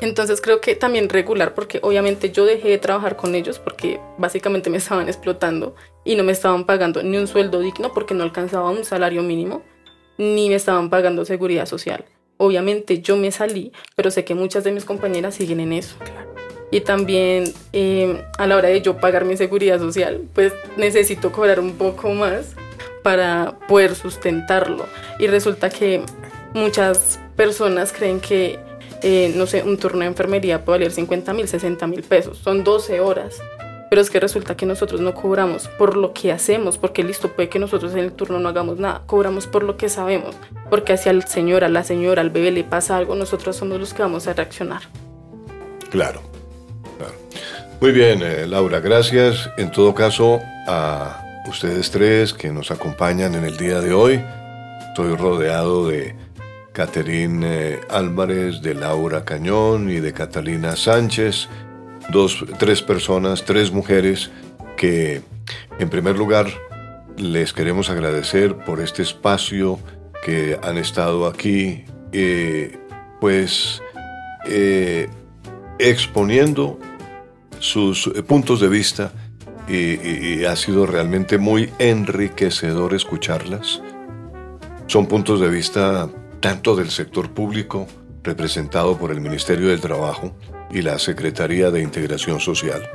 Entonces 0.01 0.41
creo 0.41 0.61
que 0.61 0.75
también 0.75 1.09
regular, 1.09 1.53
porque 1.53 1.79
obviamente 1.83 2.31
yo 2.31 2.45
dejé 2.45 2.69
de 2.69 2.77
trabajar 2.79 3.15
con 3.15 3.35
ellos 3.35 3.59
porque 3.59 3.99
básicamente 4.17 4.69
me 4.69 4.77
estaban 4.77 5.07
explotando 5.07 5.75
y 6.09 6.15
no 6.15 6.23
me 6.23 6.31
estaban 6.31 6.65
pagando 6.65 7.03
ni 7.03 7.19
un 7.19 7.27
sueldo 7.27 7.59
digno 7.59 7.93
porque 7.93 8.15
no 8.15 8.23
alcanzaba 8.23 8.71
un 8.71 8.83
salario 8.83 9.21
mínimo, 9.21 9.61
ni 10.17 10.49
me 10.49 10.55
estaban 10.55 10.89
pagando 10.89 11.23
seguridad 11.23 11.67
social. 11.67 12.03
Obviamente 12.37 12.99
yo 12.99 13.15
me 13.15 13.31
salí, 13.31 13.71
pero 13.95 14.09
sé 14.09 14.25
que 14.25 14.33
muchas 14.33 14.63
de 14.63 14.71
mis 14.71 14.85
compañeras 14.85 15.35
siguen 15.35 15.59
en 15.59 15.71
eso. 15.71 15.97
Y 16.71 16.81
también 16.81 17.53
em, 17.73 18.23
a 18.39 18.47
la 18.47 18.57
hora 18.57 18.69
de 18.69 18.81
yo 18.81 18.97
pagar 18.97 19.23
mi 19.23 19.37
seguridad 19.37 19.77
social, 19.77 20.23
pues 20.33 20.51
necesito 20.77 21.31
cobrar 21.31 21.59
un 21.59 21.73
poco 21.73 22.09
más 22.09 22.55
para 23.03 23.59
poder 23.67 23.93
sustentarlo. 23.93 24.87
Y 25.19 25.27
resulta 25.27 25.69
que 25.69 26.01
muchas 26.55 27.19
personas 27.35 27.93
creen 27.93 28.19
que, 28.19 28.57
eh, 29.03 29.31
no 29.35 29.45
sé, 29.45 29.61
un 29.61 29.77
turno 29.77 29.99
de 29.99 30.07
enfermería 30.07 30.65
puede 30.65 30.79
valer 30.79 30.91
50 30.91 31.33
mil, 31.33 31.47
60 31.47 31.85
mil 31.85 32.01
pesos. 32.01 32.39
Son 32.39 32.63
12 32.63 32.99
horas. 32.99 33.39
Pero 33.89 34.01
es 34.01 34.09
que 34.09 34.19
resulta 34.19 34.55
que 34.55 34.65
nosotros 34.65 35.01
no 35.01 35.13
cobramos 35.13 35.67
por 35.67 35.97
lo 35.97 36.13
que 36.13 36.31
hacemos, 36.31 36.77
porque 36.77 37.03
listo, 37.03 37.29
puede 37.29 37.49
que 37.49 37.59
nosotros 37.59 37.93
en 37.93 37.99
el 37.99 38.11
turno 38.11 38.39
no 38.39 38.49
hagamos 38.49 38.77
nada, 38.79 39.01
cobramos 39.05 39.47
por 39.47 39.63
lo 39.63 39.77
que 39.77 39.89
sabemos, 39.89 40.35
porque 40.69 40.93
hacia 40.93 41.11
el 41.11 41.23
señor, 41.23 41.63
a 41.63 41.69
la 41.69 41.83
señora, 41.83 42.21
al 42.21 42.29
bebé 42.29 42.51
le 42.51 42.63
pasa 42.63 42.97
algo, 42.97 43.15
nosotros 43.15 43.55
somos 43.55 43.79
los 43.79 43.93
que 43.93 44.01
vamos 44.01 44.27
a 44.27 44.33
reaccionar. 44.33 44.81
Claro, 45.89 46.21
Muy 47.81 47.91
bien, 47.93 48.21
eh, 48.21 48.45
Laura, 48.45 48.79
gracias. 48.79 49.49
En 49.57 49.71
todo 49.71 49.95
caso, 49.95 50.39
a 50.67 51.25
ustedes 51.47 51.89
tres 51.89 52.33
que 52.33 52.51
nos 52.51 52.71
acompañan 52.71 53.33
en 53.35 53.45
el 53.45 53.57
día 53.57 53.79
de 53.79 53.93
hoy, 53.93 54.21
estoy 54.89 55.15
rodeado 55.15 55.87
de 55.87 56.13
Caterine 56.73 57.45
eh, 57.47 57.81
Álvarez, 57.89 58.61
de 58.61 58.73
Laura 58.73 59.25
Cañón 59.25 59.89
y 59.89 59.99
de 59.99 60.13
Catalina 60.13 60.75
Sánchez, 60.75 61.47
dos, 62.11 62.45
tres 62.57 62.81
personas, 62.81 63.45
tres 63.45 63.71
mujeres 63.71 64.31
que 64.77 65.21
en 65.79 65.89
primer 65.89 66.17
lugar 66.17 66.47
les 67.17 67.53
queremos 67.53 67.89
agradecer 67.89 68.55
por 68.55 68.79
este 68.79 69.01
espacio 69.01 69.79
que 70.23 70.57
han 70.61 70.77
estado 70.77 71.27
aquí, 71.27 71.85
eh, 72.11 72.77
pues 73.19 73.81
eh, 74.47 75.09
exponiendo 75.79 76.79
sus 77.59 78.09
puntos 78.27 78.61
de 78.61 78.69
vista 78.69 79.11
y, 79.67 80.45
ha 80.45 80.55
sido 80.55 80.85
realmente 80.87 81.37
muy 81.37 81.69
enriquecedor 81.77 82.93
escucharlas. 82.93 83.81
Son 84.87 85.05
puntos 85.05 85.39
de 85.39 85.49
vista 85.49 86.09
tanto 86.39 86.75
del 86.75 86.89
sector 86.89 87.31
público, 87.31 87.85
representado 88.23 88.97
por 88.97 89.11
el 89.11 89.21
Ministerio 89.21 89.67
del 89.67 89.79
Trabajo 89.79 90.33
y 90.71 90.81
la 90.81 90.99
Secretaría 90.99 91.71
de 91.71 91.81
Integración 91.81 92.39
Social, 92.39 92.87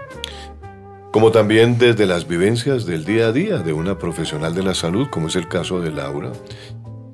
como 1.11 1.31
también 1.31 1.79
desde 1.79 2.07
las 2.07 2.27
vivencias 2.27 2.87
del 2.87 3.05
día 3.05 3.29
a 3.29 3.33
día 3.33 3.59
de 3.59 3.73
una 3.73 3.99
profesional 3.99 4.55
de 4.55 4.63
la 4.63 4.75
salud, 4.75 5.09
como 5.11 5.29
es 5.29 5.37
el 5.37 5.49
caso 5.49 5.81
de 5.81 5.91
Laura. 5.91 6.33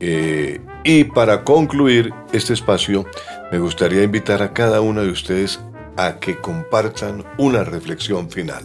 Eh, 0.01 0.61
y 0.85 1.05
para 1.05 1.45
concluir 1.45 2.13
este 2.33 2.55
espacio, 2.55 3.05
me 3.53 3.59
gustaría 3.59 4.03
invitar 4.03 4.43
a 4.43 4.53
cada 4.53 4.81
una 4.81 5.03
de 5.03 5.11
ustedes 5.11 5.61
a 5.97 6.19
que 6.19 6.39
compartan 6.39 7.25
una 7.37 7.65
reflexión 7.65 8.31
final. 8.31 8.65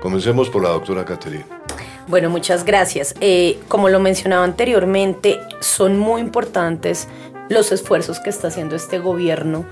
Comencemos 0.00 0.48
por 0.48 0.62
la 0.62 0.70
doctora 0.70 1.04
Caterina. 1.04 1.44
Bueno, 2.08 2.30
muchas 2.30 2.64
gracias. 2.64 3.14
Eh, 3.20 3.58
como 3.68 3.88
lo 3.88 4.00
mencionaba 4.00 4.44
anteriormente, 4.44 5.38
son 5.60 5.98
muy 5.98 6.20
importantes 6.20 7.08
los 7.48 7.70
esfuerzos 7.70 8.18
que 8.18 8.30
está 8.30 8.48
haciendo 8.48 8.74
este 8.74 8.98
gobierno 8.98 9.64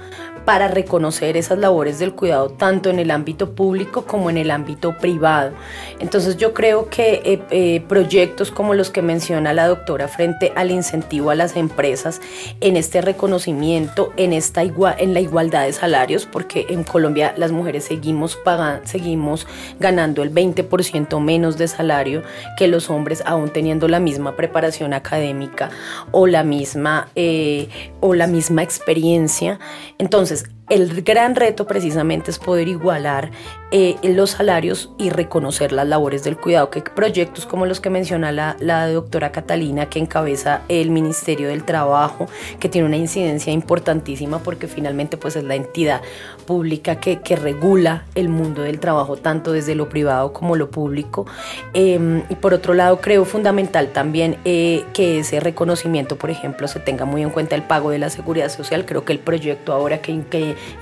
para 0.45 0.69
reconocer 0.69 1.37
esas 1.37 1.59
labores 1.59 1.99
del 1.99 2.15
cuidado 2.15 2.51
tanto 2.51 2.91
en 2.91 2.99
el 2.99 3.11
ámbito 3.11 3.55
público 3.55 4.05
como 4.05 4.31
en 4.31 4.37
el 4.37 4.51
ámbito 4.51 4.97
privado. 4.99 5.53
Entonces 5.99 6.37
yo 6.37 6.55
creo 6.55 6.89
que 6.89 7.23
eh, 7.25 7.43
eh, 7.51 7.85
proyectos 7.89 8.51
como 8.51 8.75
los 8.75 8.91
que 8.91 9.03
menciona 9.03 9.53
la 9.53 9.67
doctora 9.67 10.09
frente 10.09 10.53
al 10.57 10.71
incentivo 10.71 11.31
a 11.31 11.35
las 11.35 11.57
empresas 11.57 12.21
en 12.61 12.77
este 12.77 13.01
reconocimiento, 13.01 14.13
en, 14.17 14.33
esta 14.33 14.65
igual, 14.65 14.97
en 14.99 15.15
la 15.15 15.21
igualdad 15.21 15.65
de 15.65 15.73
salarios, 15.73 16.27
porque 16.27 16.67
en 16.69 16.85
Colombia 16.85 17.35
las 17.37 17.53
mujeres 17.53 17.85
seguimos, 17.85 18.37
pagando, 18.37 18.87
seguimos 18.87 19.47
ganando 19.79 20.23
el 20.23 20.33
20% 20.33 21.21
menos 21.21 21.59
de 21.59 21.69
salario 21.69 22.23
que 22.57 22.69
los 22.69 22.91
hombres, 22.91 23.23
aún 23.27 23.51
teniendo 23.51 23.89
la 23.89 24.01
misma 24.01 24.37
preparación 24.37 24.93
académica 24.93 25.71
o 26.11 26.27
la 26.27 26.45
misma, 26.45 27.09
eh, 27.15 27.69
o 28.01 28.15
la 28.15 28.27
misma 28.27 28.63
experiencia. 28.63 29.59
Entonces, 29.99 30.30
Entonces, 30.31 30.60
el 30.71 31.03
gran 31.03 31.35
reto 31.35 31.67
precisamente 31.67 32.31
es 32.31 32.39
poder 32.39 32.69
igualar 32.69 33.31
eh, 33.73 33.97
los 34.03 34.31
salarios 34.31 34.91
y 34.99 35.11
reconocer 35.11 35.73
las 35.73 35.87
labores 35.87 36.25
del 36.25 36.37
cuidado, 36.37 36.71
que 36.71 36.81
proyectos 36.81 37.45
como 37.45 37.67
los 37.67 37.81
que 37.81 37.91
menciona 37.91 38.33
la, 38.33 38.89
doctora 38.89 39.33
Catalina, 39.33 39.87
que 39.87 39.99
encabeza 39.99 40.63
el 40.69 40.91
Ministerio 40.91 41.49
del 41.49 41.65
Trabajo, 41.65 42.27
que 42.59 42.69
tiene 42.69 42.87
una 42.87 42.97
incidencia 42.97 43.53
importantísima 43.53 44.39
porque 44.41 44.69
finalmente 44.69 45.17
pues 45.17 45.37
es 45.37 45.45
la 45.45 45.57
entidad 45.57 46.03
pública 46.47 46.97
que, 46.97 47.21
que 47.21 47.37
regula 47.37 48.05
el 48.15 48.29
mundo 48.29 48.63
del 48.63 48.81
trabajo, 48.81 49.17
tanto 49.17 49.53
desde 49.53 49.75
lo 49.75 49.89
privado 49.89 50.33
como 50.33 50.57
lo 50.57 50.71
público. 50.71 51.27
Em, 51.75 52.23
y 52.29 52.37
por 52.37 52.55
otro 52.55 52.75
lado, 52.75 53.01
creo 53.01 53.25
fundamental 53.25 53.89
también 53.93 54.39
eh, 54.45 54.85
que 54.95 55.21
ese 55.21 55.41
reconocimiento, 55.41 56.17
por 56.17 56.31
ejemplo, 56.31 56.69
se 56.69 56.79
tenga 56.81 57.05
muy 57.05 57.23
en 57.23 57.31
cuenta 57.31 57.57
el 57.57 57.63
pago 57.63 57.91
de 57.91 57.99
la 57.99 58.11
seguridad 58.11 58.49
social. 58.51 58.85
Creo 58.85 59.05
que 59.05 59.13
el 59.13 59.19
proyecto 59.19 59.73
ahora 59.73 60.01
que 60.01 60.13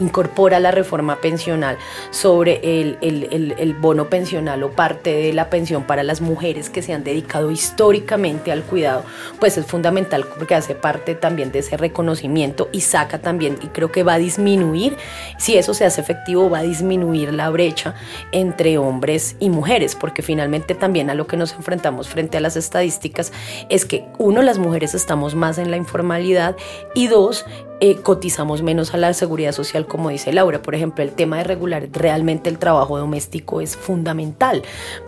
incorpora 0.01 0.61
la 0.61 0.71
reforma 0.71 1.17
pensional 1.17 1.79
sobre 2.11 2.61
el, 2.63 3.77
bono 3.81 4.09
pensional 4.09 4.63
o 4.63 4.71
parte 4.71 5.13
de 5.13 5.33
la 5.33 5.51
pensión 5.51 5.85
para 5.85 6.03
las 6.03 6.21
mujeres 6.21 6.71
que 6.71 6.83
se 6.83 6.93
han 6.93 7.05
dedicado 7.05 7.51
históricamente 7.51 8.53
al 8.53 8.63
cuidado, 8.63 9.05
pues 9.39 9.57
es 9.59 9.67
fundamental 9.67 10.25
porque 10.37 10.55
hace 10.55 10.75
parte 10.75 11.15
también 11.15 11.53
de 11.53 11.61
ese 11.61 11.77
reconocimiento 11.77 12.69
y 12.73 12.81
saca 12.81 13.19
también, 13.19 13.59
y 13.63 13.69
creo 13.69 13.93
que 13.93 14.03
va 14.03 14.15
a 14.15 14.19
disminuir, 14.19 14.97
si 15.39 15.57
eso 15.57 15.75
se 15.75 15.85
hace 15.85 16.01
efectivo, 16.01 16.51
va 16.51 16.59
a 16.59 16.63
disminuir 16.63 17.33
la 17.33 17.51
brecha 17.51 17.95
entre 18.33 18.79
hombres 18.79 19.37
y 19.39 19.51
mujeres, 19.51 19.95
porque 19.95 20.23
finalmente 20.23 20.75
también 20.75 21.11
a 21.11 21.15
lo 21.15 21.27
que 21.27 21.37
nos 21.37 21.53
enfrentamos 21.55 22.09
frente 22.09 22.39
a 22.39 22.41
las 22.41 22.57
estadísticas 22.57 23.33
es 23.69 23.85
que 23.85 24.07
uno, 24.19 24.43
las 24.43 24.59
mujeres 24.59 24.95
estamos 24.95 25.35
más 25.35 25.59
en 25.59 25.71
la 25.71 25.77
informalidad 25.77 26.57
y 26.95 27.09
dos, 27.09 27.45
eh, 27.81 27.97
cotizamos 28.03 28.63
menos 28.63 28.93
a 28.93 28.97
la 28.97 29.15
seguridad 29.15 29.53
social, 29.53 29.87
como 29.87 30.11
dice 30.11 30.33
Laura. 30.33 30.63
Por 30.63 30.75
ejemplo, 30.75 31.05
el 31.05 31.13
tema 31.13 31.39
de 31.39 31.45
regular 31.45 31.89
realmente 31.93 32.51
el 32.51 32.59
trabajo 32.59 32.99
doméstico 32.99 33.61
es 33.61 33.77
fundamental, 33.77 34.63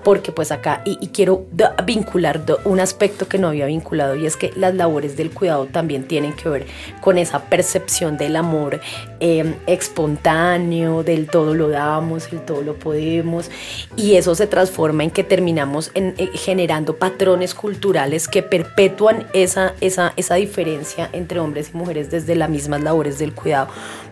porque 0.05 0.31
pues 0.31 0.53
acá, 0.53 0.83
y, 0.85 1.09
quiero 1.09 1.47
vincular 1.85 2.45
un 2.65 2.79
aspecto 2.79 3.27
que 3.27 3.39
no 3.39 3.49
había 3.49 3.67
vinculado, 3.67 4.15
y 4.15 4.25
es 4.25 4.37
que 4.37 4.53
las 4.55 4.75
labores 4.75 5.17
del 5.17 5.33
cuidado 5.33 5.67
también 5.67 6.05
tienen 6.05 6.33
que 6.33 6.49
ver 6.49 6.67
con 7.01 7.19
esa 7.19 7.47
percepción 7.47 8.17
del 8.17 8.37
amor 8.37 8.81
em, 9.19 9.55
espontáneo, 9.67 11.03
del 11.03 11.27
todo 11.27 11.55
lo 11.55 11.71
damos, 11.71 12.33
el 12.33 12.41
todo 12.41 12.63
lo 12.63 12.75
podemos, 12.75 13.51
y 13.97 14.15
eso 14.15 14.37
se 14.37 14.47
transforma 14.47 15.03
en 15.03 15.11
que 15.11 15.25
terminamos 15.25 15.91
en, 15.95 16.15
eh, 16.19 16.31
generando 16.35 16.97
patrones 16.97 17.55
culturales 17.55 18.29
que 18.29 18.45
perpetúan 18.45 19.27
esa, 19.33 19.75
esa, 19.81 20.13
esa 20.17 20.37
diferencia 20.37 21.11
entre 21.13 21.41
hombres 21.41 21.71
y 21.75 21.77
mujeres 21.77 22.11
desde 22.11 22.37
la 22.37 22.47
misma 22.47 22.60
mismas 22.61 22.83
labores 22.83 23.19
del 23.19 23.35
cuidado, 23.35 23.69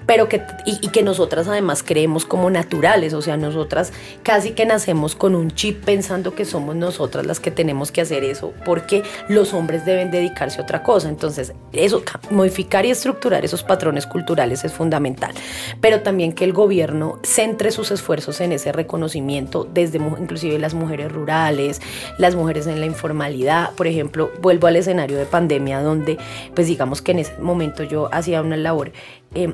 pero 0.09 0.27
que, 0.27 0.43
y, 0.65 0.89
que 0.89 1.03
nosotras 1.03 1.49
además 1.49 1.83
creemos 1.83 2.25
como 2.25 2.49
naturales, 2.49 3.13
o 3.13 3.21
sea, 3.21 3.37
nosotras 3.37 3.93
casi 4.23 4.53
que 4.53 4.65
nacemos 4.65 5.15
con 5.15 5.35
un 5.35 5.51
chip 5.51 5.85
pensando 5.85 6.35
que 6.35 6.47
somos 6.47 6.75
nosotras 6.75 7.27
las 7.27 7.41
que 7.41 7.51
tenemos 7.51 7.93
que 7.93 8.01
hacer 8.01 8.25
eso, 8.25 8.55
porque 8.65 9.03
los 9.29 9.53
hombres 9.53 9.85
deben 9.85 10.11
dedicarse 10.11 10.61
a 10.61 10.63
otra 10.63 10.83
cosa. 10.83 11.11
Entonces, 11.11 11.53
eso, 11.75 12.03
modificar 12.31 12.87
y 12.87 12.91
estructurar 12.91 13.45
esos 13.45 13.63
patrones 13.63 14.07
culturales 14.07 14.65
es 14.65 14.73
fundamental, 14.73 15.35
pero 15.83 16.01
también 16.01 16.33
que 16.33 16.45
el 16.45 16.55
gobierno 16.55 17.19
centre 17.23 17.71
sus 17.71 17.91
esfuerzos 17.91 18.41
en 18.41 18.53
ese 18.53 18.73
reconocimiento, 18.73 19.69
desde 19.71 19.99
inclusive 19.99 20.59
las 20.59 20.73
mujeres 20.73 21.13
rurales, 21.13 21.83
las 22.17 22.35
mujeres 22.35 22.67
en 22.67 22.81
la 22.81 22.87
informalidad, 22.87 23.73
por 23.73 23.87
ejemplo, 23.87 24.31
vuelvo 24.41 24.69
al 24.69 24.77
escenario 24.77 25.19
de 25.19 25.27
pandemia 25.27 25.83
donde, 25.83 26.17
pues 26.55 26.67
digamos 26.67 27.03
que 27.03 27.13
en 27.13 27.19
ese 27.19 27.37
momento 27.39 27.83
yo 27.83 28.09
hacía 28.11 28.41
una 28.41 28.57
labor 28.57 28.93
eh, 29.35 29.53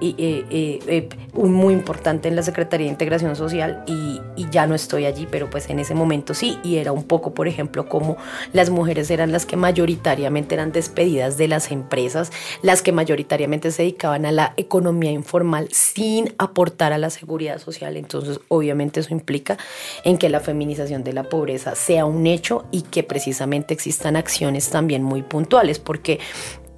mm, 0.00 0.14
eh, 0.18 0.78
eh, 0.86 1.08
muy 1.34 1.74
importante 1.74 2.28
en 2.28 2.36
la 2.36 2.42
Secretaría 2.42 2.86
de 2.86 2.92
Integración 2.92 3.36
Social 3.36 3.84
y, 3.86 4.20
ya 4.50 4.66
no 4.66 4.74
estoy 4.74 5.06
allí, 5.06 5.26
pero 5.30 5.48
pues 5.48 5.70
en 5.70 5.78
ese 5.78 5.94
momento 5.94 6.34
sí, 6.34 6.58
y 6.62 6.76
era 6.76 6.92
un 6.92 7.04
poco, 7.04 7.32
por 7.32 7.48
ejemplo, 7.48 7.88
como 7.88 8.18
las 8.52 8.68
mujeres 8.68 9.10
eran 9.10 9.32
las 9.32 9.46
que 9.46 9.56
mayoritariamente 9.56 10.54
eran 10.54 10.72
despedidas 10.72 11.38
de 11.38 11.48
las 11.48 11.70
empresas, 11.70 12.32
las 12.60 12.82
que 12.82 12.92
mayoritariamente 12.92 13.70
se 13.70 13.82
dedicaban 13.82 14.26
a 14.26 14.32
la 14.32 14.52
economía 14.58 15.10
informal 15.10 15.68
sin 15.70 16.34
aportar 16.36 16.92
a 16.92 16.98
la 16.98 17.08
seguridad 17.08 17.58
social. 17.58 17.96
Entonces, 17.96 18.40
obviamente 18.48 19.00
eso 19.00 19.14
implica 19.14 19.56
en 20.04 20.18
que 20.18 20.28
la 20.28 20.40
feminización 20.40 21.02
de 21.02 21.14
la 21.14 21.22
pobreza 21.22 21.74
sea 21.74 22.04
un 22.04 22.26
hecho 22.26 22.66
y 22.72 22.82
que 22.82 23.02
precisamente 23.02 23.72
existan 23.72 24.16
acciones 24.16 24.68
también 24.70 25.02
muy 25.02 25.22
puntuales, 25.22 25.78
porque 25.78 26.18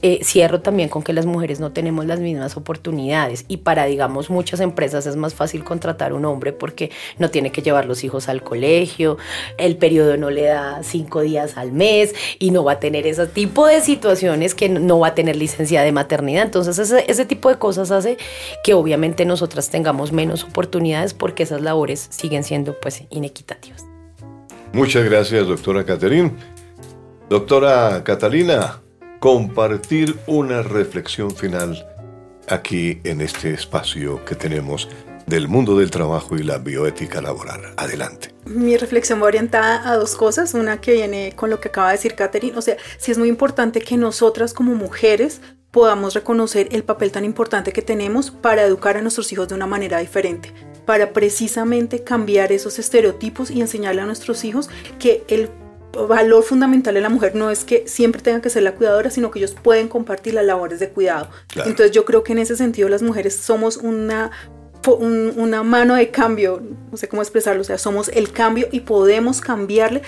eh, 0.07 0.21
cierro 0.23 0.61
también 0.61 0.91
con 0.91 1.03
que 1.03 1.15
las 1.15 1.25
mujeres 1.25 1.61
no 1.61 1.73
tenemos 1.73 2.05
las 2.05 2.21
mismas 2.21 2.59
oportunidades 2.59 3.47
y 3.49 3.57
para, 3.57 3.87
digamos, 3.87 4.29
muchas 4.29 4.61
empresas 4.61 5.07
es 5.07 5.17
más 5.17 5.33
fácil 5.33 5.65
contratar 5.65 6.13
un 6.13 6.27
hombre 6.27 6.53
porque 6.53 6.91
no 7.17 7.31
tiene 7.31 7.51
que 7.51 7.63
llevar 7.63 7.87
los 7.87 8.05
hijos 8.05 8.29
al 8.29 8.43
colegio, 8.43 9.17
el 9.57 9.79
periodo 9.79 10.19
no 10.19 10.29
le 10.29 10.43
da 10.43 10.83
cinco 10.83 11.23
días 11.23 11.57
al 11.57 11.73
mes 11.73 12.15
y 12.39 12.51
no 12.51 12.63
va 12.65 12.73
a 12.73 12.81
tener 12.81 13.07
ese 13.07 13.27
tipo 13.27 13.67
de 13.67 13.81
situaciones 13.81 14.55
que 14.55 14.69
no 14.69 14.99
va 14.99 15.07
a 15.07 15.15
tener 15.15 15.37
licencia 15.37 15.81
de 15.81 15.91
maternidad. 15.91 16.43
Entonces 16.43 16.79
ese, 16.79 17.25
tipo 17.25 17.49
de 17.49 17.57
cosas 17.57 17.91
hace 17.91 18.19
que 18.63 18.75
obviamente 18.75 19.25
nosotras 19.25 19.71
tengamos 19.71 20.13
menos 20.13 20.45
oportunidades 20.45 21.15
porque 21.15 21.45
esas 21.45 21.63
labores 21.63 22.09
siguen 22.11 22.45
siendo 22.45 22.79
pues 22.79 23.05
inequitativas. 23.09 23.87
Muchas 24.75 25.03
gracias, 25.07 25.47
doctora 25.47 25.83
Caterín. 25.87 26.37
Doctora 27.31 28.05
Catalina, 28.05 28.84
compartir 29.25 30.19
una 30.27 30.61
reflexión 30.61 31.35
final 31.35 31.89
aquí 32.47 33.01
en 33.05 33.23
este 33.23 33.55
espacio 33.55 34.23
que 34.27 34.35
tenemos 34.35 34.87
del 35.27 35.49
mundo 35.49 35.79
del 35.79 35.91
trabajo 35.91 36.37
y 36.37 36.43
la 36.43 36.59
bioética 36.59 37.23
laboral. 37.23 37.73
Adelante. 37.79 38.35
Mi 38.45 38.77
reflexión 38.77 39.23
va 39.23 39.29
orientada 39.29 39.91
a 39.91 39.97
dos 39.97 40.15
cosas. 40.15 40.53
Una 40.53 40.83
que 40.83 40.93
viene 40.93 41.33
con 41.35 41.49
lo 41.49 41.59
que 41.59 41.69
acaba 41.69 41.87
de 41.87 41.97
decir 41.97 42.15
Catherine. 42.17 42.59
O 42.59 42.61
sea, 42.61 42.77
sí 42.99 43.13
es 43.13 43.17
muy 43.17 43.31
importante 43.31 43.81
que 43.81 43.97
nosotras 43.97 44.53
como 44.53 44.75
mujeres 44.75 45.41
podamos 45.71 46.13
reconocer 46.13 46.69
el 46.73 46.85
papel 46.85 47.11
tan 47.11 47.25
importante 47.25 47.73
que 47.73 47.81
tenemos 47.81 48.31
para 48.31 48.65
educar 48.65 48.99
a 48.99 49.01
nuestros 49.01 49.33
hijos 49.33 49.49
de 49.49 49.55
una 49.55 49.67
manera 49.67 50.01
diferente, 50.01 50.53
para 50.85 51.15
precisamente 51.15 52.05
cambiar 52.05 52.53
esos 52.53 52.79
estereotipos 52.79 53.51
y 53.51 53.63
enseñarle 53.63 54.03
a 54.03 54.07
nuestros 54.07 54.45
hijos 54.45 54.69
que 54.99 55.25
el 55.29 55.49
valor 55.95 56.43
fundamental 56.43 56.95
de 56.95 57.01
la 57.01 57.09
mujer 57.09 57.35
no 57.35 57.51
es 57.51 57.65
que 57.65 57.87
siempre 57.87 58.23
tenga 58.23 58.41
que 58.41 58.51
ser 58.51 58.63
la 58.63 58.75
cuidadora, 58.75 59.11
sino 59.11 59.31
que 59.31 59.39
ellos 59.39 59.55
pueden 59.61 59.89
compartir 59.89 60.35
las 60.35 60.45
labores 60.45 60.81
de 60.81 60.91
cuidado. 60.91 61.29
Entonces 61.57 61.93
yo 61.93 62.05
creo 62.05 62.23
que 62.23 62.33
en 62.33 62.39
ese 62.39 62.57
sentido 62.57 62.89
las 62.89 63.03
mujeres 63.03 63.37
somos 63.37 63.77
una 63.77 64.31
una 64.93 65.63
mano 65.63 65.95
de 65.95 66.11
cambio, 66.11 66.63
no 66.91 66.97
sé 66.99 67.09
cómo 67.09 67.23
expresarlo, 67.23 67.63
o 67.63 67.65
sea, 67.65 67.79
somos 67.79 68.09
el 68.09 68.33
cambio 68.33 68.69
y 68.71 68.81
podemos 68.81 69.41
cambiarle 69.41 70.03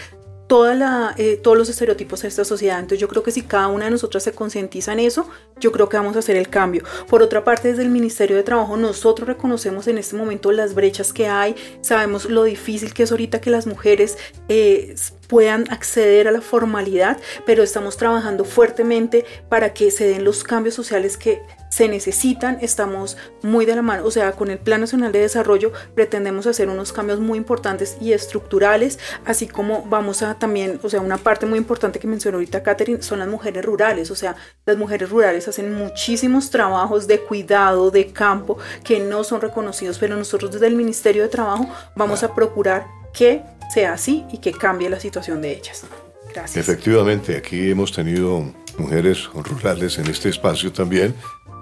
toda 0.47 0.75
la, 0.75 1.15
eh, 1.17 1.39
todos 1.43 1.57
los 1.57 1.69
estereotipos 1.69 2.23
de 2.23 2.29
esta 2.29 2.45
sociedad. 2.45 2.79
Entonces 2.79 3.01
yo 3.01 3.09
creo 3.09 3.23
que 3.23 3.33
si 3.33 3.43
cada 3.43 3.69
una 3.69 3.87
de 3.87 3.91
nosotras 3.91 4.23
se 4.23 4.33
concientiza 4.33 4.93
en 4.93 5.01
eso, 5.01 5.29
yo 5.59 5.73
creo 5.73 5.89
que 5.89 5.97
vamos 5.97 6.17
a 6.17 6.21
hacer 6.21 6.37
el 6.37 6.49
cambio. 6.49 6.85
Por 7.09 7.23
otra 7.23 7.45
parte, 7.45 7.69
desde 7.69 7.83
el 7.83 7.91
Ministerio 7.91 8.37
de 8.37 8.43
Trabajo 8.43 8.77
nosotros 8.77 9.29
reconocemos 9.29 9.87
en 9.89 9.99
este 9.99 10.17
momento 10.17 10.53
las 10.53 10.75
brechas 10.75 11.13
que 11.13 11.29
hay, 11.29 11.57
sabemos 11.81 12.27
lo 12.27 12.45
difícil 12.45 12.95
que 12.95 13.05
es 13.05 13.11
ahorita 13.11 13.41
que 13.41 13.51
las 13.51 13.67
mujeres 13.67 14.19
eh, 14.49 14.95
puedan 15.27 15.71
acceder 15.71 16.29
a 16.29 16.31
la 16.31 16.41
formalidad, 16.41 17.19
pero 17.45 17.63
estamos 17.63 17.97
trabajando 17.97 18.45
fuertemente 18.45 19.25
para 19.49 19.75
que 19.75 19.91
se 19.91 20.07
den 20.07 20.25
los 20.25 20.45
cambios 20.45 20.75
sociales 20.75 21.17
que 21.17 21.43
se 21.69 21.89
necesitan, 21.89 22.59
estamos 22.61 23.17
muy 23.43 23.67
de 23.67 23.77
la 23.77 23.83
mano, 23.83 24.05
o 24.05 24.11
sea, 24.11 24.33
con 24.33 24.51
el 24.51 24.59
Plan 24.59 24.81
Nacional 24.81 25.13
de 25.13 25.21
Desarrollo 25.21 25.73
pretendemos 25.95 26.47
hacer 26.47 26.69
unos 26.69 26.93
cambios 26.93 27.21
muy 27.21 27.39
importantes 27.39 27.97
y 28.01 28.13
estructurales, 28.13 28.99
así 29.25 29.47
como 29.47 29.83
vamos 29.83 30.23
a 30.23 30.39
también, 30.39 30.81
o 30.83 30.89
sea, 30.89 31.01
una 31.01 31.19
parte 31.19 31.47
muy 31.47 31.59
importante 31.59 31.99
que 31.99 32.07
mencionó 32.07 32.39
ahorita 32.39 32.63
Catherine 32.63 33.03
son 33.03 33.19
las 33.19 33.29
mujeres 33.29 33.65
rurales, 33.65 34.11
o 34.11 34.17
sea, 34.17 34.37
las 34.65 34.77
mujeres 34.77 35.11
rurales 35.11 35.49
hacen 35.49 35.75
muchísimos 35.75 36.51
trabajos 36.51 37.07
de 37.07 37.21
cuidado, 37.21 37.91
de 37.91 38.13
campo, 38.13 38.59
que 38.85 39.01
no 39.01 39.25
son 39.25 39.41
reconocidos, 39.41 39.99
pero 39.99 40.17
nosotros 40.17 40.53
desde 40.53 40.67
el 40.67 40.77
Ministerio 40.77 41.23
de 41.23 41.29
Trabajo 41.29 41.69
vamos 41.95 42.23
a 42.23 42.35
procurar 42.35 42.87
que 43.13 43.43
sea 43.73 43.95
así 43.95 44.25
y 44.31 44.39
que 44.39 44.53
cambie 44.53 44.89
la 44.89 45.01
situación 45.01 45.43
de 45.43 45.53
ellas. 45.53 45.85
Gracias. 46.33 46.57
Efectivamente, 46.57 47.37
aquí 47.37 47.71
hemos 47.71 47.93
tenido 47.93 48.53
mujeres 48.79 49.25
rurales 49.33 49.99
en 49.99 50.07
este 50.07 50.29
espacio 50.29 50.71
también 50.71 51.15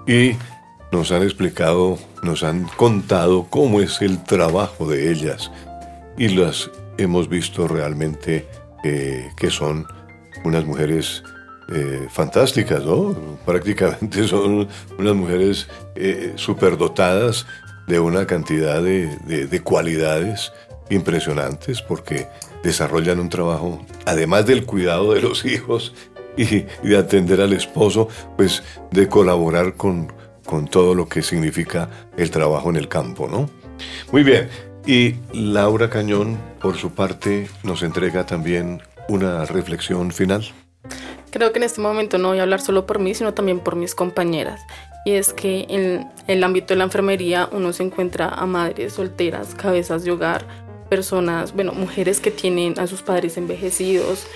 y 0.07 0.35
nos 0.91 1.11
han 1.11 1.23
explicado, 1.23 1.97
nos 2.21 2.43
han 2.43 2.65
contado 2.77 3.47
cómo 3.49 3.81
es 3.81 4.01
el 4.01 4.23
trabajo 4.23 4.87
de 4.87 5.11
ellas 5.11 5.51
y 6.17 6.29
las 6.29 6.69
hemos 6.97 7.27
visto 7.27 7.67
realmente 7.67 8.47
eh, 8.83 9.31
que 9.35 9.49
son 9.49 9.85
unas 10.43 10.65
mujeres 10.65 11.23
eh, 11.73 12.07
fantásticas, 12.09 12.85
¿no? 12.85 13.15
Prácticamente 13.45 14.27
son 14.27 14.67
unas 14.97 15.15
mujeres 15.15 15.67
eh, 15.95 16.33
superdotadas 16.35 17.45
de 17.87 17.99
una 17.99 18.25
cantidad 18.25 18.81
de, 18.81 19.61
cualidades 19.63 20.51
impresionantes 20.89 21.81
porque 21.81 22.27
desarrollan 22.63 23.19
un 23.19 23.29
trabajo, 23.29 23.83
además 24.05 24.45
del 24.45 24.65
cuidado 24.65 25.13
de 25.13 25.21
los 25.21 25.45
hijos, 25.45 25.93
y, 26.83 26.87
de 26.87 26.97
atender 26.97 27.41
al 27.41 27.53
esposo, 27.53 28.07
pues 28.35 28.63
de 28.91 29.07
colaborar 29.07 29.75
con, 29.75 30.11
con 30.45 30.67
todo 30.67 30.95
lo 30.95 31.07
que 31.07 31.21
significa 31.21 31.89
el 32.17 32.31
trabajo 32.31 32.69
en 32.69 32.75
el 32.75 32.87
campo, 32.87 33.27
¿no? 33.27 33.49
Muy 34.11 34.23
bien, 34.23 34.49
y 34.85 35.15
Laura 35.33 35.89
Cañón, 35.89 36.37
por 36.61 36.77
su 36.77 36.91
parte, 36.91 37.49
nos 37.63 37.81
entrega 37.81 38.25
también 38.25 38.81
una 39.09 39.45
reflexión 39.45 40.11
final. 40.11 40.45
Creo 41.31 41.51
que 41.51 41.59
en 41.59 41.63
este 41.63 41.81
momento 41.81 42.17
no 42.17 42.29
voy 42.29 42.39
a 42.39 42.43
hablar 42.43 42.61
solo 42.61 42.85
por 42.85 42.99
mí, 42.99 43.13
sino 43.13 43.33
también 43.33 43.59
por 43.59 43.75
mis 43.75 43.95
compañeras. 43.95 44.61
Y 45.05 45.13
es 45.13 45.33
que 45.33 45.65
en 45.69 46.07
el 46.27 46.43
ámbito 46.43 46.73
de 46.73 46.77
la 46.77 46.85
enfermería 46.85 47.49
uno 47.51 47.73
se 47.73 47.83
encuentra 47.83 48.29
a 48.29 48.45
madres 48.45 48.93
solteras, 48.93 49.53
cabezas 49.55 50.03
de 50.03 50.11
hogar, 50.11 50.45
personas, 50.89 51.53
bueno, 51.53 51.73
mujeres 51.73 52.19
que 52.19 52.31
tienen 52.31 52.79
a 52.79 52.87
sus 52.87 53.01
padres 53.01 53.37
envejecidos, 53.37 54.27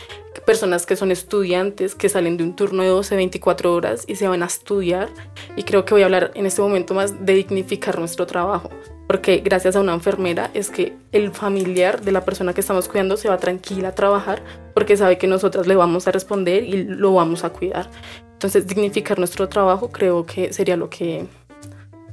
personas 0.45 0.85
que 0.85 0.95
son 0.95 1.11
estudiantes, 1.11 1.95
que 1.95 2.09
salen 2.09 2.37
de 2.37 2.43
un 2.43 2.55
turno 2.55 2.83
de 2.83 2.89
12, 2.89 3.15
24 3.15 3.73
horas 3.73 4.05
y 4.07 4.15
se 4.15 4.27
van 4.27 4.43
a 4.43 4.45
estudiar. 4.45 5.09
Y 5.55 5.63
creo 5.63 5.85
que 5.85 5.93
voy 5.93 6.03
a 6.03 6.05
hablar 6.05 6.31
en 6.35 6.45
este 6.45 6.61
momento 6.61 6.93
más 6.93 7.25
de 7.25 7.33
dignificar 7.33 7.99
nuestro 7.99 8.25
trabajo, 8.25 8.69
porque 9.07 9.37
gracias 9.37 9.75
a 9.75 9.81
una 9.81 9.93
enfermera 9.93 10.51
es 10.53 10.69
que 10.69 10.95
el 11.11 11.31
familiar 11.31 12.01
de 12.01 12.11
la 12.11 12.25
persona 12.25 12.53
que 12.53 12.61
estamos 12.61 12.87
cuidando 12.87 13.17
se 13.17 13.29
va 13.29 13.37
tranquila 13.37 13.89
a 13.89 13.95
trabajar 13.95 14.43
porque 14.73 14.97
sabe 14.97 15.17
que 15.17 15.27
nosotras 15.27 15.67
le 15.67 15.75
vamos 15.75 16.07
a 16.07 16.11
responder 16.11 16.63
y 16.63 16.83
lo 16.83 17.13
vamos 17.13 17.43
a 17.43 17.49
cuidar. 17.49 17.89
Entonces, 18.33 18.67
dignificar 18.67 19.17
nuestro 19.17 19.49
trabajo 19.49 19.91
creo 19.91 20.25
que 20.25 20.53
sería 20.53 20.77
lo 20.77 20.89
que 20.89 21.25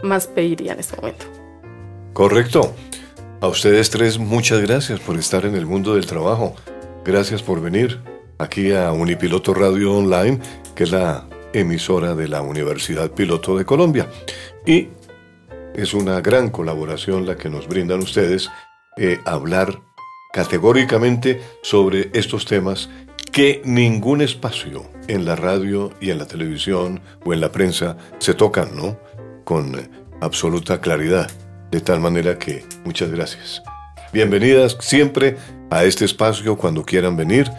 más 0.03 0.27
pediría 0.27 0.73
en 0.73 0.81
este 0.81 0.97
momento. 0.97 1.27
Correcto. 2.13 2.75
A 3.41 3.49
ustedes 3.49 3.91
tres, 3.91 4.19
muchas 4.19 4.61
gracias 4.63 4.99
por 4.99 5.17
estar 5.17 5.45
en 5.45 5.55
el 5.55 5.67
mundo 5.67 5.95
del 5.95 6.07
trabajo. 6.07 6.57
Gracias 7.07 7.41
por 7.41 7.61
venir 7.61 8.01
aquí 8.37 8.73
a 8.73 8.91
Unipiloto 8.91 9.55
Radio 9.55 9.95
Online, 9.95 10.41
que 10.75 10.83
es 10.83 10.91
la 10.91 11.29
emisora 11.53 12.17
de 12.17 12.27
la 12.27 12.43
Universidad 12.43 13.13
Piloto 13.13 13.57
de 13.57 13.65
Colombia. 13.65 14.09
Y 14.67 14.89
es 15.77 15.95
una 15.95 16.21
gran 16.21 16.51
colaboración 16.51 17.25
la 17.25 17.37
que 17.37 17.49
nos 17.49 17.69
brindan 17.69 18.01
ustedes 18.01 18.51
eh, 18.97 19.21
hablar 19.25 19.81
categóricamente 20.33 21.41
sobre 21.63 22.11
estos 22.13 22.45
temas 22.45 22.91
que 23.31 23.63
ningún 23.65 24.21
espacio 24.21 24.91
en 25.07 25.25
la 25.27 25.37
radio 25.37 25.93
y 26.01 26.11
en 26.11 26.19
la 26.19 26.27
televisión 26.27 27.01
o 27.25 27.33
en 27.33 27.41
la 27.41 27.53
prensa 27.53 27.97
se 28.19 28.35
tocan, 28.35 28.75
¿no? 28.75 28.99
Con 29.45 29.89
absoluta 30.21 30.81
claridad. 30.81 31.31
De 31.71 31.81
tal 31.81 32.01
manera 32.01 32.37
que 32.37 32.65
muchas 32.85 33.13
gracias. 33.13 33.63
Bienvenidas 34.13 34.77
siempre 34.81 35.37
a 35.71 35.85
este 35.85 36.05
espacio 36.05 36.57
cuando 36.57 36.85
quieran 36.85 37.17
venir. 37.17 37.51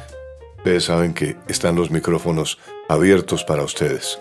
Ustedes 0.57 0.85
saben 0.85 1.13
que 1.13 1.35
están 1.47 1.75
los 1.75 1.91
micrófonos 1.91 2.57
abiertos 2.89 3.43
para 3.43 3.63
ustedes. 3.63 4.17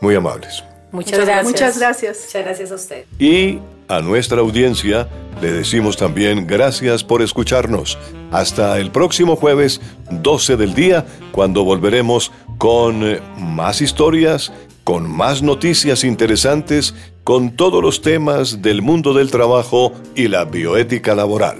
Muy 0.00 0.14
amables. 0.14 0.64
Muchas, 0.92 1.20
gracias. 1.20 1.44
Muchas 1.44 1.78
gracias. 1.78 2.18
Muchas 2.26 2.44
gracias 2.44 2.72
a 2.72 2.74
usted. 2.74 3.04
Y 3.18 3.58
a 3.88 4.00
nuestra 4.00 4.40
audiencia 4.40 5.08
le 5.40 5.52
decimos 5.52 5.96
también 5.96 6.46
gracias 6.46 7.04
por 7.04 7.22
escucharnos. 7.22 7.98
Hasta 8.30 8.78
el 8.78 8.90
próximo 8.90 9.36
jueves 9.36 9.80
12 10.10 10.56
del 10.56 10.74
día, 10.74 11.06
cuando 11.32 11.64
volveremos 11.64 12.32
con 12.58 13.04
eh, 13.04 13.20
más 13.38 13.80
historias, 13.80 14.52
con 14.84 15.08
más 15.08 15.42
noticias 15.42 16.04
interesantes, 16.04 16.94
con 17.24 17.56
todos 17.56 17.82
los 17.82 18.02
temas 18.02 18.62
del 18.62 18.82
mundo 18.82 19.14
del 19.14 19.30
trabajo 19.30 19.92
y 20.16 20.28
la 20.28 20.44
bioética 20.44 21.14
laboral. 21.14 21.58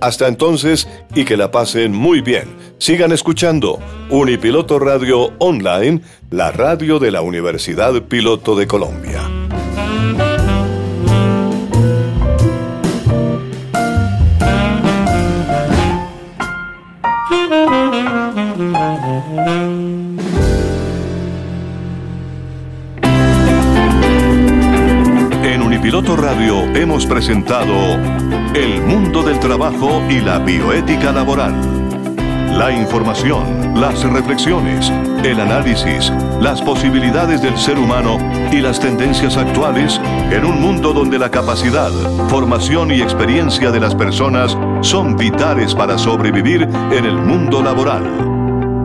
Hasta 0.00 0.28
entonces 0.28 0.88
y 1.14 1.24
que 1.24 1.36
la 1.36 1.50
pasen 1.50 1.92
muy 1.92 2.20
bien. 2.20 2.48
Sigan 2.78 3.12
escuchando 3.12 3.78
Unipiloto 4.08 4.78
Radio 4.78 5.32
Online, 5.38 6.00
la 6.30 6.52
radio 6.52 6.98
de 6.98 7.10
la 7.10 7.20
Universidad 7.20 8.02
Piloto 8.02 8.56
de 8.56 8.66
Colombia. 8.66 9.20
En 25.90 25.96
Unipiloto 25.96 26.22
Radio 26.22 26.62
hemos 26.76 27.04
presentado 27.04 27.74
El 28.54 28.80
mundo 28.80 29.24
del 29.24 29.40
trabajo 29.40 30.00
y 30.08 30.20
la 30.20 30.38
bioética 30.38 31.10
laboral. 31.10 31.52
La 32.56 32.70
información, 32.70 33.74
las 33.74 34.00
reflexiones, 34.04 34.88
el 35.24 35.40
análisis, 35.40 36.12
las 36.40 36.62
posibilidades 36.62 37.42
del 37.42 37.58
ser 37.58 37.76
humano 37.76 38.18
y 38.52 38.60
las 38.60 38.78
tendencias 38.78 39.36
actuales 39.36 40.00
en 40.30 40.44
un 40.44 40.60
mundo 40.60 40.92
donde 40.92 41.18
la 41.18 41.28
capacidad, 41.28 41.90
formación 42.28 42.92
y 42.92 43.02
experiencia 43.02 43.72
de 43.72 43.80
las 43.80 43.96
personas 43.96 44.56
son 44.82 45.16
vitales 45.16 45.74
para 45.74 45.98
sobrevivir 45.98 46.68
en 46.92 47.04
el 47.04 47.16
mundo 47.16 47.64
laboral. 47.64 48.29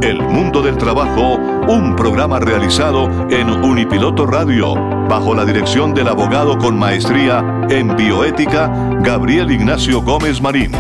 El 0.06 0.22
Mundo 0.22 0.62
del 0.62 0.78
Trabajo, 0.78 1.34
un 1.68 1.96
programa 1.96 2.40
realizado 2.40 3.10
en 3.28 3.50
Unipiloto 3.50 4.28
Radio, 4.28 4.76
bajo 5.10 5.34
la 5.34 5.46
dirección 5.46 5.96
del 5.96 6.08
abogado 6.08 6.60
con 6.60 6.78
maestría 6.78 7.44
en 7.72 7.96
bioética, 7.96 8.68
Gabriel 9.02 9.50
Ignacio 9.50 10.04
Gómez 10.04 10.40
Marín. 10.42 10.74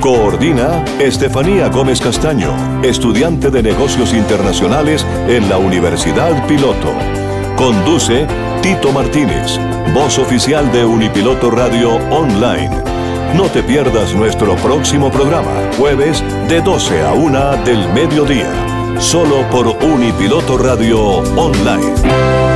Coordina 0.00 0.84
Estefanía 1.00 1.68
Gómez 1.70 2.00
Castaño, 2.00 2.54
estudiante 2.84 3.50
de 3.50 3.64
negocios 3.64 4.14
internacionales 4.14 5.04
en 5.26 5.48
la 5.48 5.58
Universidad 5.58 6.46
Piloto. 6.46 6.92
Conduce 7.56 8.28
Tito 8.62 8.92
Martínez, 8.92 9.58
voz 9.92 10.20
oficial 10.20 10.70
de 10.70 10.84
Unipiloto 10.84 11.50
Radio 11.50 11.96
Online. 12.12 12.95
No 13.34 13.48
te 13.50 13.62
pierdas 13.62 14.14
nuestro 14.14 14.56
próximo 14.56 15.10
programa, 15.10 15.70
jueves 15.76 16.22
de 16.48 16.60
12 16.60 17.02
a 17.02 17.12
1 17.12 17.64
del 17.64 17.88
mediodía, 17.92 18.50
solo 18.98 19.48
por 19.50 19.66
Unipiloto 19.84 20.56
Radio 20.56 21.00
Online. 21.36 22.55